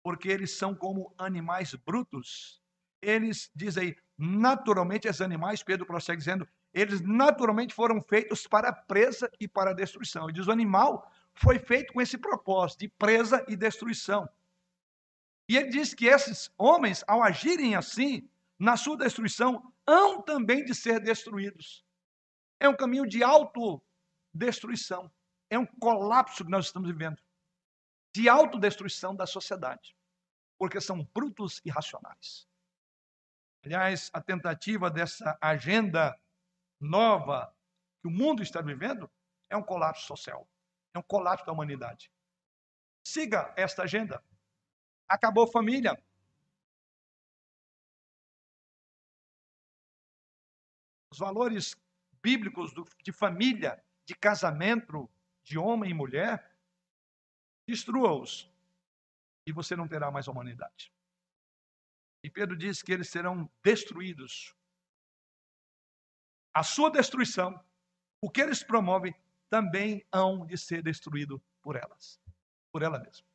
porque 0.02 0.28
eles 0.28 0.56
são 0.56 0.74
como 0.74 1.14
animais 1.18 1.74
brutos. 1.74 2.62
Eles, 3.00 3.50
diz 3.54 3.78
aí, 3.78 3.96
naturalmente, 4.16 5.08
os 5.08 5.20
animais, 5.20 5.62
Pedro 5.62 5.86
prossegue 5.86 6.18
dizendo, 6.18 6.48
eles 6.72 7.00
naturalmente 7.00 7.74
foram 7.74 8.02
feitos 8.02 8.46
para 8.46 8.72
presa 8.72 9.30
e 9.40 9.48
para 9.48 9.72
destruição. 9.72 10.24
Ele 10.24 10.32
diz: 10.32 10.46
o 10.46 10.52
animal 10.52 11.10
foi 11.34 11.58
feito 11.58 11.92
com 11.92 12.00
esse 12.00 12.18
propósito 12.18 12.80
de 12.80 12.88
presa 12.88 13.44
e 13.48 13.56
destruição. 13.56 14.28
E 15.48 15.56
ele 15.56 15.70
diz 15.70 15.94
que 15.94 16.06
esses 16.06 16.52
homens, 16.58 17.02
ao 17.06 17.22
agirem 17.22 17.74
assim, 17.74 18.28
na 18.58 18.76
sua 18.76 18.96
destruição, 18.96 19.72
hão 19.86 20.20
também 20.20 20.64
de 20.64 20.74
ser 20.74 21.00
destruídos. 21.00 21.84
É 22.60 22.68
um 22.68 22.76
caminho 22.76 23.06
de 23.06 23.22
autodestruição. 23.22 25.10
É 25.48 25.58
um 25.58 25.64
colapso 25.64 26.44
que 26.44 26.50
nós 26.50 26.66
estamos 26.66 26.90
vivendo 26.90 27.22
de 28.14 28.28
autodestruição 28.28 29.14
da 29.14 29.26
sociedade, 29.26 29.96
porque 30.58 30.80
são 30.80 31.04
brutos 31.14 31.60
e 31.64 31.70
racionais. 31.70 32.48
Aliás, 33.64 34.10
a 34.12 34.20
tentativa 34.20 34.90
dessa 34.90 35.38
agenda 35.40 36.18
nova 36.80 37.54
que 38.00 38.08
o 38.08 38.10
mundo 38.10 38.42
está 38.42 38.60
vivendo 38.60 39.10
é 39.50 39.56
um 39.56 39.62
colapso 39.62 40.06
social, 40.06 40.48
é 40.94 40.98
um 40.98 41.02
colapso 41.02 41.46
da 41.46 41.52
humanidade. 41.52 42.10
Siga 43.04 43.52
esta 43.56 43.82
agenda. 43.84 44.22
Acabou 45.08 45.50
família. 45.50 45.96
Os 51.10 51.18
valores 51.18 51.74
bíblicos 52.22 52.72
de 53.02 53.12
família, 53.12 53.82
de 54.04 54.14
casamento, 54.14 55.10
de 55.42 55.58
homem 55.58 55.90
e 55.90 55.94
mulher, 55.94 56.54
destrua-os 57.66 58.50
e 59.46 59.52
você 59.52 59.74
não 59.74 59.88
terá 59.88 60.10
mais 60.10 60.28
humanidade. 60.28 60.92
E 62.22 62.30
Pedro 62.30 62.56
diz 62.56 62.82
que 62.82 62.92
eles 62.92 63.08
serão 63.08 63.50
destruídos. 63.62 64.54
A 66.52 66.62
sua 66.62 66.90
destruição, 66.90 67.58
o 68.20 68.30
que 68.30 68.40
eles 68.40 68.62
promovem, 68.62 69.14
também 69.48 70.04
hão 70.12 70.44
de 70.46 70.58
ser 70.58 70.82
destruído 70.82 71.42
por 71.62 71.76
elas, 71.76 72.20
por 72.70 72.82
ela 72.82 72.98
mesma. 72.98 73.27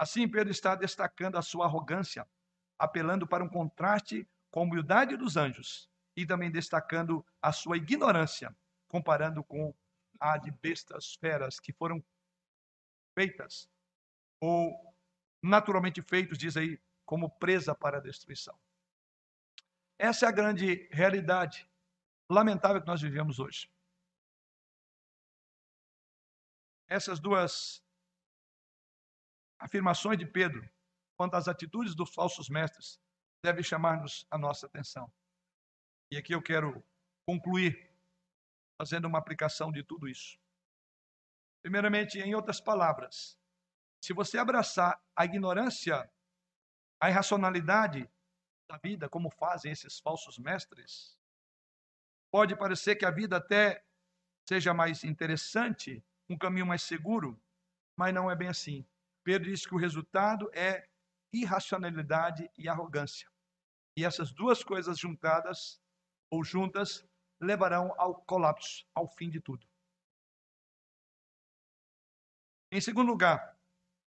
Assim, 0.00 0.26
Pedro 0.26 0.50
está 0.50 0.74
destacando 0.74 1.36
a 1.36 1.42
sua 1.42 1.66
arrogância, 1.66 2.26
apelando 2.78 3.26
para 3.26 3.44
um 3.44 3.48
contraste 3.50 4.26
com 4.50 4.60
a 4.60 4.62
humildade 4.62 5.14
dos 5.14 5.36
anjos 5.36 5.90
e 6.16 6.24
também 6.24 6.50
destacando 6.50 7.22
a 7.42 7.52
sua 7.52 7.76
ignorância, 7.76 8.56
comparando 8.88 9.44
com 9.44 9.74
a 10.18 10.38
de 10.38 10.50
bestas 10.52 11.16
feras 11.16 11.60
que 11.60 11.70
foram 11.70 12.02
feitas, 13.14 13.68
ou 14.40 14.96
naturalmente 15.42 16.00
feitos, 16.00 16.38
diz 16.38 16.56
aí, 16.56 16.80
como 17.04 17.28
presa 17.28 17.74
para 17.74 17.98
a 17.98 18.00
destruição. 18.00 18.58
Essa 19.98 20.24
é 20.24 20.28
a 20.30 20.32
grande 20.32 20.88
realidade 20.90 21.68
lamentável 22.26 22.80
que 22.80 22.86
nós 22.86 23.02
vivemos 23.02 23.38
hoje. 23.38 23.70
Essas 26.88 27.20
duas 27.20 27.84
afirmações 29.60 30.18
de 30.18 30.26
Pedro 30.26 30.68
quanto 31.16 31.34
às 31.36 31.46
atitudes 31.46 31.94
dos 31.94 32.12
falsos 32.14 32.48
mestres 32.48 32.98
devem 33.44 33.62
chamar-nos 33.62 34.26
a 34.30 34.38
nossa 34.38 34.66
atenção. 34.66 35.12
E 36.10 36.16
aqui 36.16 36.34
eu 36.34 36.42
quero 36.42 36.82
concluir 37.26 37.90
fazendo 38.80 39.06
uma 39.06 39.18
aplicação 39.18 39.70
de 39.70 39.84
tudo 39.84 40.08
isso. 40.08 40.38
Primeiramente, 41.62 42.18
em 42.18 42.34
outras 42.34 42.60
palavras, 42.60 43.38
se 44.02 44.14
você 44.14 44.38
abraçar 44.38 44.98
a 45.14 45.26
ignorância, 45.26 46.10
a 46.98 47.10
irracionalidade 47.10 48.10
da 48.66 48.78
vida, 48.78 49.08
como 49.08 49.30
fazem 49.30 49.70
esses 49.70 50.00
falsos 50.00 50.38
mestres, 50.38 51.18
pode 52.32 52.56
parecer 52.56 52.96
que 52.96 53.04
a 53.04 53.10
vida 53.10 53.36
até 53.36 53.84
seja 54.48 54.72
mais 54.72 55.04
interessante, 55.04 56.02
um 56.28 56.38
caminho 56.38 56.66
mais 56.66 56.82
seguro, 56.82 57.38
mas 57.96 58.14
não 58.14 58.30
é 58.30 58.34
bem 58.34 58.48
assim. 58.48 58.86
Pedro 59.22 59.50
diz 59.50 59.66
que 59.66 59.74
o 59.74 59.78
resultado 59.78 60.50
é 60.54 60.88
irracionalidade 61.32 62.50
e 62.56 62.68
arrogância. 62.68 63.28
E 63.96 64.04
essas 64.04 64.32
duas 64.32 64.64
coisas 64.64 64.98
juntadas 64.98 65.80
ou 66.30 66.44
juntas 66.44 67.04
levarão 67.40 67.94
ao 67.98 68.22
colapso, 68.22 68.86
ao 68.94 69.08
fim 69.08 69.30
de 69.30 69.40
tudo. 69.40 69.66
Em 72.72 72.80
segundo 72.80 73.10
lugar, 73.10 73.58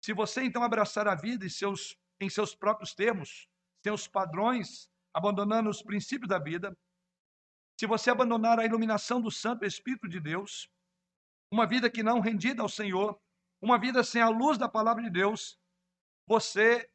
se 0.03 0.13
você 0.13 0.43
então 0.43 0.63
abraçar 0.63 1.07
a 1.07 1.15
vida 1.15 1.47
em 1.47 1.49
seus, 1.49 1.97
em 2.21 2.29
seus 2.29 2.55
próprios 2.55 2.95
termos, 2.95 3.49
seus 3.83 4.09
padrões, 4.09 4.91
abandonando 5.15 5.71
os 5.71 5.83
princípios 5.83 6.29
da 6.29 6.39
vida, 6.39 6.77
se 7.79 7.87
você 7.87 8.11
abandonar 8.11 8.59
a 8.59 8.65
iluminação 8.65 9.21
do 9.21 9.31
Santo 9.31 9.65
Espírito 9.65 10.09
de 10.09 10.21
Deus, 10.21 10.69
uma 11.53 11.67
vida 11.67 11.91
que 11.91 12.03
não 12.03 12.21
rendida 12.21 12.63
ao 12.63 12.69
Senhor, 12.69 13.19
uma 13.61 13.79
vida 13.79 14.03
sem 14.03 14.23
a 14.23 14.29
luz 14.29 14.57
da 14.57 14.69
palavra 14.69 15.03
de 15.03 15.11
Deus, 15.11 15.59
você 16.27 16.89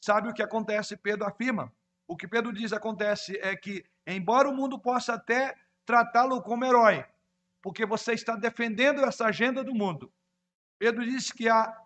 sabe 0.00 0.28
o 0.28 0.34
que 0.34 0.42
acontece, 0.42 0.96
Pedro 0.96 1.26
afirma. 1.26 1.74
O 2.06 2.16
que 2.16 2.28
Pedro 2.28 2.52
diz 2.52 2.72
acontece 2.72 3.36
é 3.38 3.56
que, 3.56 3.84
embora 4.06 4.48
o 4.48 4.54
mundo 4.54 4.78
possa 4.78 5.14
até 5.14 5.58
tratá-lo 5.84 6.40
como 6.42 6.64
herói, 6.64 7.04
porque 7.60 7.84
você 7.84 8.12
está 8.12 8.36
defendendo 8.36 9.04
essa 9.04 9.26
agenda 9.26 9.64
do 9.64 9.74
mundo, 9.74 10.12
Pedro 10.78 11.04
diz 11.04 11.32
que 11.32 11.48
a 11.48 11.76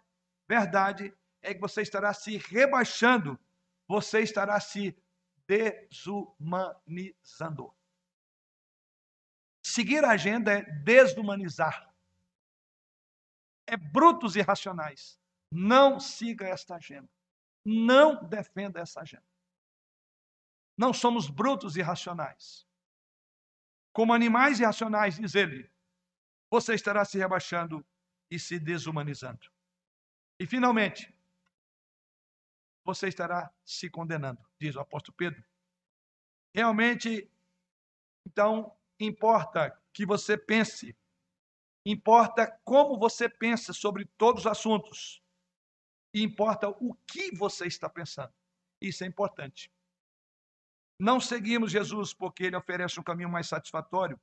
verdade 0.49 1.15
é 1.41 1.55
que 1.55 1.61
você 1.61 1.83
estará 1.83 2.13
se 2.13 2.37
rebaixando, 2.37 3.39
você 3.87 4.21
estará 4.21 4.59
se 4.61 4.95
desumanizando. 5.47 7.73
Seguir 9.63 10.05
a 10.05 10.11
agenda 10.11 10.53
é 10.53 10.63
desumanizar 10.63 11.88
é 13.69 13.77
brutos 13.77 14.35
e 14.35 14.41
racionais. 14.41 15.21
Não 15.53 16.01
siga 16.01 16.49
esta 16.49 16.77
agenda. 16.77 17.09
Não 17.65 18.27
defenda 18.27 18.81
essa 18.81 19.03
agenda. 19.03 19.27
Não 20.77 20.93
somos 20.93 21.29
brutos 21.29 21.77
e 21.77 21.83
racionais. 21.83 22.67
Como 23.93 24.15
animais 24.15 24.59
irracionais, 24.59 25.17
diz 25.17 25.35
ele, 25.35 25.71
você 26.51 26.75
estará 26.75 27.05
se 27.05 27.19
rebaixando 27.19 27.85
e 28.31 28.39
se 28.39 28.59
desumanizando. 28.59 29.51
E, 30.41 30.47
finalmente, 30.47 31.15
você 32.85 33.09
estará 33.09 33.53
se 33.65 33.91
condenando, 33.91 34.41
diz 34.59 34.77
o 34.77 34.81
apóstolo 34.81 35.17
Pedro. 35.17 35.45
Realmente, 36.55 37.31
então, 38.27 38.75
importa 38.99 39.79
que 39.93 40.07
você 40.07 40.39
pense 40.39 40.97
Importa 41.91 42.47
como 42.65 42.99
você 42.99 43.31
pensa 43.31 43.73
sobre 43.73 44.05
todos 44.19 44.43
os 44.43 44.47
assuntos. 44.47 45.23
E 46.13 46.23
importa 46.23 46.69
o 46.69 46.95
que 47.07 47.35
você 47.35 47.67
está 47.67 47.89
pensando. 47.89 48.31
Isso 48.79 49.05
é 49.05 49.07
importante. 49.07 49.73
Não 51.01 51.19
seguimos 51.19 51.73
Jesus 51.73 52.13
porque 52.13 52.45
ele 52.45 52.57
oferece 52.57 53.01
um 53.01 53.03
caminho 53.03 53.31
mais 53.31 53.49
satisfatório. 53.49 54.21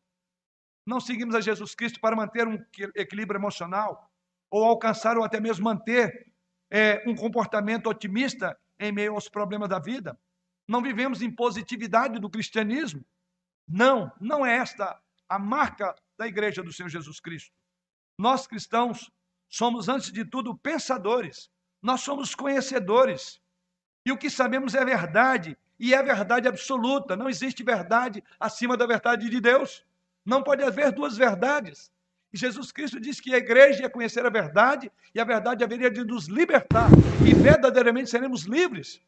Não 0.85 0.99
seguimos 0.99 1.33
a 1.33 1.41
Jesus 1.41 1.73
Cristo 1.73 1.99
para 1.99 2.15
manter 2.15 2.47
um 2.47 2.63
equilíbrio 2.93 3.39
emocional 3.39 4.11
ou 4.51 4.63
alcançar 4.63 5.17
ou 5.17 5.23
até 5.23 5.39
mesmo 5.39 5.65
manter 5.65 6.31
é, 6.69 7.03
um 7.09 7.15
comportamento 7.15 7.87
otimista 7.89 8.55
em 8.79 8.91
meio 8.91 9.15
aos 9.15 9.27
problemas 9.27 9.69
da 9.69 9.79
vida. 9.79 10.15
Não 10.67 10.83
vivemos 10.83 11.23
em 11.23 11.31
positividade 11.31 12.19
do 12.19 12.29
cristianismo. 12.29 13.03
Não, 13.67 14.13
não 14.21 14.45
é 14.45 14.55
esta 14.55 15.01
a 15.27 15.39
marca 15.39 15.95
da 16.17 16.27
igreja 16.27 16.63
do 16.63 16.71
Senhor 16.71 16.89
Jesus 16.89 17.19
Cristo. 17.19 17.51
Nós 18.17 18.47
cristãos 18.47 19.11
somos, 19.49 19.89
antes 19.89 20.11
de 20.11 20.25
tudo, 20.25 20.57
pensadores, 20.57 21.49
nós 21.81 22.01
somos 22.01 22.33
conhecedores. 22.33 23.41
E 24.05 24.11
o 24.11 24.17
que 24.17 24.29
sabemos 24.29 24.73
é 24.75 24.83
verdade, 24.83 25.57
e 25.79 25.93
é 25.93 26.01
verdade 26.01 26.47
absoluta. 26.47 27.15
Não 27.15 27.29
existe 27.29 27.63
verdade 27.63 28.23
acima 28.39 28.77
da 28.77 28.85
verdade 28.85 29.29
de 29.29 29.41
Deus. 29.41 29.85
Não 30.25 30.41
pode 30.41 30.63
haver 30.63 30.91
duas 30.91 31.17
verdades. 31.17 31.91
E 32.33 32.37
Jesus 32.37 32.71
Cristo 32.71 32.99
disse 32.99 33.21
que 33.21 33.33
a 33.33 33.37
igreja 33.37 33.83
ia 33.83 33.89
conhecer 33.89 34.25
a 34.25 34.29
verdade, 34.29 34.91
e 35.13 35.19
a 35.19 35.23
verdade 35.23 35.63
haveria 35.63 35.89
de 35.89 36.03
nos 36.03 36.27
libertar, 36.27 36.89
e 37.25 37.33
verdadeiramente 37.33 38.09
seremos 38.09 38.43
livres. 38.43 39.01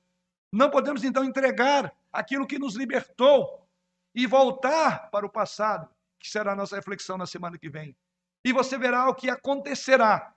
Não 0.51 0.69
podemos 0.69 1.03
então 1.03 1.25
entregar 1.25 1.93
aquilo 2.11 2.47
que 2.47 2.57
nos 2.57 2.75
libertou 2.75 3.67
e 4.15 4.25
voltar 4.25 5.09
para 5.11 5.25
o 5.25 5.29
passado 5.29 5.89
que 6.19 6.29
será 6.29 6.53
a 6.53 6.55
nossa 6.55 6.75
reflexão 6.75 7.17
na 7.17 7.25
semana 7.25 7.57
que 7.57 7.69
vem. 7.69 7.95
E 8.43 8.53
você 8.53 8.77
verá 8.77 9.09
o 9.09 9.15
que 9.15 9.29
acontecerá. 9.29 10.33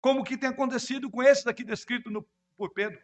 Como 0.00 0.24
que 0.24 0.36
tem 0.36 0.48
acontecido 0.48 1.10
com 1.10 1.22
esse 1.22 1.44
daqui 1.44 1.64
descrito 1.64 2.10
no, 2.10 2.26
por 2.56 2.70
Pedro. 2.70 3.00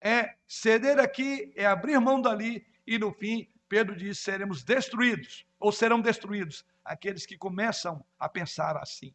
É 0.00 0.36
ceder 0.46 0.98
aqui, 0.98 1.52
é 1.56 1.66
abrir 1.66 1.98
mão 2.00 2.20
dali, 2.20 2.66
e 2.86 2.98
no 2.98 3.12
fim, 3.12 3.48
Pedro 3.68 3.96
diz: 3.96 4.18
seremos 4.18 4.62
destruídos, 4.62 5.46
ou 5.58 5.72
serão 5.72 6.00
destruídos, 6.00 6.64
aqueles 6.84 7.26
que 7.26 7.36
começam 7.36 8.04
a 8.18 8.28
pensar 8.28 8.76
assim. 8.76 9.14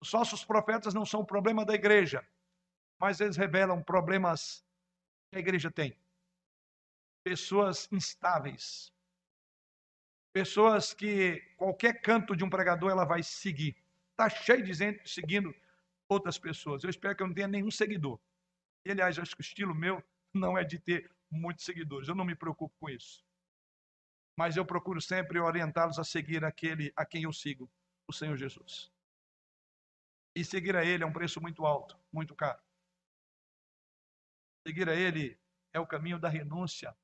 Os 0.00 0.10
falsos 0.10 0.44
profetas 0.44 0.94
não 0.94 1.06
são 1.06 1.20
o 1.20 1.26
problema 1.26 1.64
da 1.64 1.74
igreja, 1.74 2.26
mas 2.98 3.20
eles 3.20 3.36
revelam 3.36 3.82
problemas 3.82 4.64
que 5.30 5.36
a 5.36 5.40
igreja 5.40 5.70
tem. 5.70 5.96
Pessoas 7.24 7.88
instáveis, 7.90 8.92
Pessoas 10.32 10.94
que 10.94 11.40
qualquer 11.56 12.00
canto 12.00 12.34
de 12.34 12.42
um 12.42 12.50
pregador 12.50 12.90
ela 12.90 13.04
vai 13.04 13.22
seguir. 13.22 13.76
Está 14.12 14.30
cheio 14.30 14.64
de 14.64 14.72
gente 14.72 15.08
seguindo 15.08 15.54
outras 16.08 16.38
pessoas. 16.38 16.82
Eu 16.82 16.90
espero 16.90 17.16
que 17.16 17.22
eu 17.22 17.26
não 17.26 17.34
tenha 17.34 17.48
nenhum 17.48 17.70
seguidor. 17.70 18.18
E, 18.84 18.90
aliás, 18.90 19.18
acho 19.18 19.34
que 19.34 19.42
o 19.42 19.44
estilo 19.44 19.74
meu 19.74 20.02
não 20.32 20.56
é 20.56 20.64
de 20.64 20.78
ter 20.78 21.10
muitos 21.30 21.64
seguidores. 21.64 22.08
Eu 22.08 22.14
não 22.14 22.24
me 22.24 22.34
preocupo 22.34 22.74
com 22.80 22.88
isso. 22.88 23.24
Mas 24.36 24.56
eu 24.56 24.64
procuro 24.64 25.00
sempre 25.00 25.38
orientá-los 25.38 25.98
a 25.98 26.04
seguir 26.04 26.44
aquele 26.44 26.92
a 26.96 27.04
quem 27.04 27.24
eu 27.24 27.32
sigo, 27.32 27.70
o 28.08 28.12
Senhor 28.12 28.36
Jesus. 28.36 28.90
E 30.34 30.42
seguir 30.44 30.74
a 30.76 30.84
Ele 30.84 31.04
é 31.04 31.06
um 31.06 31.12
preço 31.12 31.40
muito 31.40 31.66
alto, 31.66 31.98
muito 32.10 32.34
caro. 32.34 32.60
Seguir 34.66 34.88
a 34.88 34.94
Ele 34.94 35.38
é 35.72 35.78
o 35.78 35.86
caminho 35.86 36.18
da 36.18 36.28
renúncia, 36.28 36.96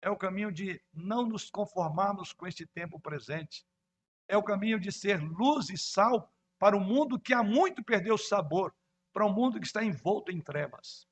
é 0.00 0.10
o 0.10 0.16
caminho 0.16 0.52
de 0.52 0.80
não 0.92 1.26
nos 1.26 1.50
conformarmos 1.50 2.32
com 2.32 2.46
este 2.46 2.66
tempo 2.66 3.00
presente. 3.00 3.66
É 4.28 4.36
o 4.36 4.42
caminho 4.42 4.78
de 4.78 4.92
ser 4.92 5.20
luz 5.20 5.70
e 5.70 5.78
sal 5.78 6.32
para 6.58 6.76
um 6.76 6.84
mundo 6.84 7.18
que 7.18 7.32
há 7.32 7.42
muito 7.42 7.82
perdeu 7.82 8.14
o 8.14 8.18
sabor, 8.18 8.74
para 9.12 9.26
um 9.26 9.32
mundo 9.32 9.60
que 9.60 9.66
está 9.66 9.82
envolto 9.82 10.30
em 10.30 10.40
trevas. 10.40 11.06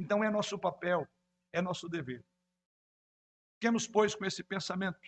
Então 0.00 0.22
é 0.24 0.30
nosso 0.30 0.58
papel, 0.58 1.06
é 1.52 1.60
nosso 1.60 1.88
dever. 1.88 2.24
Fiquemos, 3.54 3.86
pois, 3.86 4.14
com 4.14 4.24
esse 4.24 4.42
pensamento 4.42 4.98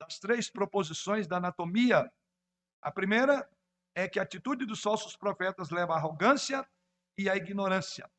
das 0.00 0.18
três 0.18 0.50
proposições 0.50 1.28
da 1.28 1.36
anatomia. 1.36 2.12
A 2.80 2.90
primeira 2.90 3.48
é 3.94 4.08
que 4.08 4.18
a 4.18 4.22
atitude 4.22 4.66
dos 4.66 4.82
falsos 4.82 5.16
profetas 5.16 5.70
leva 5.70 5.94
à 5.94 5.96
arrogância 5.96 6.68
e 7.16 7.30
à 7.30 7.36
ignorância. 7.36 8.10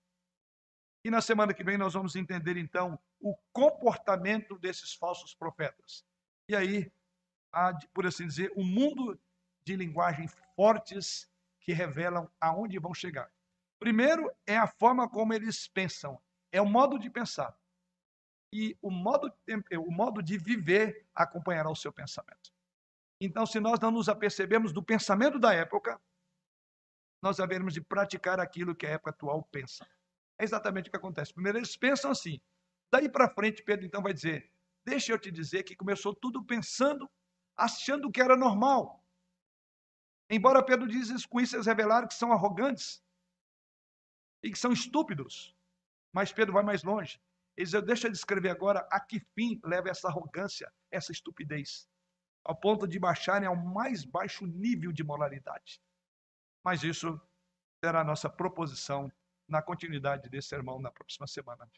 E 1.04 1.12
na 1.12 1.22
semana 1.22 1.54
que 1.54 1.64
vem 1.64 1.78
nós 1.78 1.94
vamos 1.94 2.16
entender 2.16 2.56
então 2.56 2.98
o 3.20 3.36
comportamento 3.52 4.58
desses 4.58 4.94
falsos 4.94 5.34
profetas. 5.34 6.06
E 6.48 6.56
aí 6.56 6.92
há, 7.52 7.74
por 7.94 8.06
assim 8.06 8.26
dizer, 8.26 8.52
um 8.56 8.64
mundo 8.64 9.20
de 9.66 9.76
linguagem 9.76 10.28
fortes 10.56 11.30
que 11.60 11.74
revelam 11.74 12.30
aonde 12.40 12.80
vão 12.80 12.94
chegar. 12.94 13.32
Primeiro 13.80 14.32
é 14.46 14.58
a 14.58 14.68
forma 14.68 15.10
como 15.10 15.34
eles 15.34 15.68
pensam, 15.68 16.22
é 16.52 16.62
o 16.62 16.66
modo 16.66 16.98
de 16.98 17.10
pensar. 17.10 17.58
E 18.54 18.78
o 18.82 18.92
modo, 18.92 19.34
o 19.80 19.92
modo 19.92 20.22
de 20.22 20.38
viver 20.38 21.08
acompanhará 21.14 21.70
o 21.70 21.76
seu 21.76 21.92
pensamento. 21.92 22.54
Então, 23.20 23.46
se 23.46 23.60
nós 23.60 23.80
não 23.80 23.90
nos 23.90 24.08
apercebemos 24.08 24.72
do 24.72 24.84
pensamento 24.84 25.40
da 25.40 25.54
época, 25.54 26.00
nós 27.22 27.40
haveremos 27.40 27.74
de 27.74 27.82
praticar 27.82 28.40
aquilo 28.40 28.76
que 28.76 28.86
a 28.86 28.92
época 28.92 29.12
atual 29.12 29.44
pensa. 29.44 29.88
É 30.44 30.46
exatamente 30.46 30.90
o 30.90 30.92
que 30.92 30.98
acontece. 30.98 31.34
Primeiro, 31.34 31.58
eles 31.58 31.78
pensam 31.78 32.12
assim. 32.12 32.38
Daí 32.92 33.08
para 33.08 33.34
frente, 33.34 33.64
Pedro 33.64 33.86
então 33.86 34.02
vai 34.02 34.14
dizer: 34.14 34.52
Deixa 34.86 35.14
eu 35.14 35.18
te 35.18 35.32
dizer 35.32 35.64
que 35.64 35.74
começou 35.74 36.14
tudo 36.14 36.44
pensando, 36.44 37.10
achando 37.56 38.12
que 38.12 38.22
era 38.22 38.36
normal. 38.36 39.02
Embora 40.30 40.62
Pedro 40.62 40.86
diz 40.86 41.26
com 41.26 41.40
isso, 41.40 41.56
eles 41.56 41.66
revelaram 41.66 42.10
que 42.10 42.14
são 42.14 42.34
arrogantes 42.34 43.02
e 44.44 44.52
que 44.52 44.60
são 44.60 44.74
estúpidos. 44.74 45.56
Mas 46.12 46.34
Pedro 46.34 46.52
vai 46.52 46.64
mais 46.64 46.84
longe. 46.84 47.22
Ele 47.56 47.66
diz: 47.66 47.82
Deixa 47.82 48.08
eu 48.08 48.12
descrever 48.12 48.50
agora 48.50 48.86
a 48.92 49.00
que 49.00 49.22
fim 49.34 49.62
leva 49.64 49.90
essa 49.90 50.10
arrogância, 50.10 50.70
essa 50.92 51.14
estupidez, 51.14 51.88
ao 52.44 52.54
ponto 52.54 52.86
de 52.86 53.00
baixarem 53.00 53.48
ao 53.48 53.56
mais 53.56 54.04
baixo 54.04 54.46
nível 54.46 54.92
de 54.92 55.06
moralidade. 55.06 55.82
Mas 56.62 56.84
isso 56.84 57.18
será 57.82 58.02
a 58.02 58.04
nossa 58.04 58.30
proposição 58.30 59.10
na 59.48 59.62
continuidade 59.62 60.30
desse 60.30 60.50
sermão 60.50 60.80
na 60.80 60.92
próxima 60.92 61.28
semana. 61.28 61.70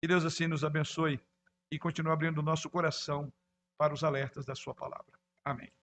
Que 0.00 0.08
Deus 0.08 0.24
assim 0.24 0.46
nos 0.46 0.64
abençoe 0.64 1.20
e 1.70 1.78
continue 1.78 2.12
abrindo 2.12 2.38
o 2.38 2.42
nosso 2.42 2.68
coração 2.70 3.32
para 3.78 3.94
os 3.94 4.04
alertas 4.04 4.44
da 4.44 4.54
Sua 4.54 4.74
palavra. 4.74 5.18
Amém. 5.44 5.72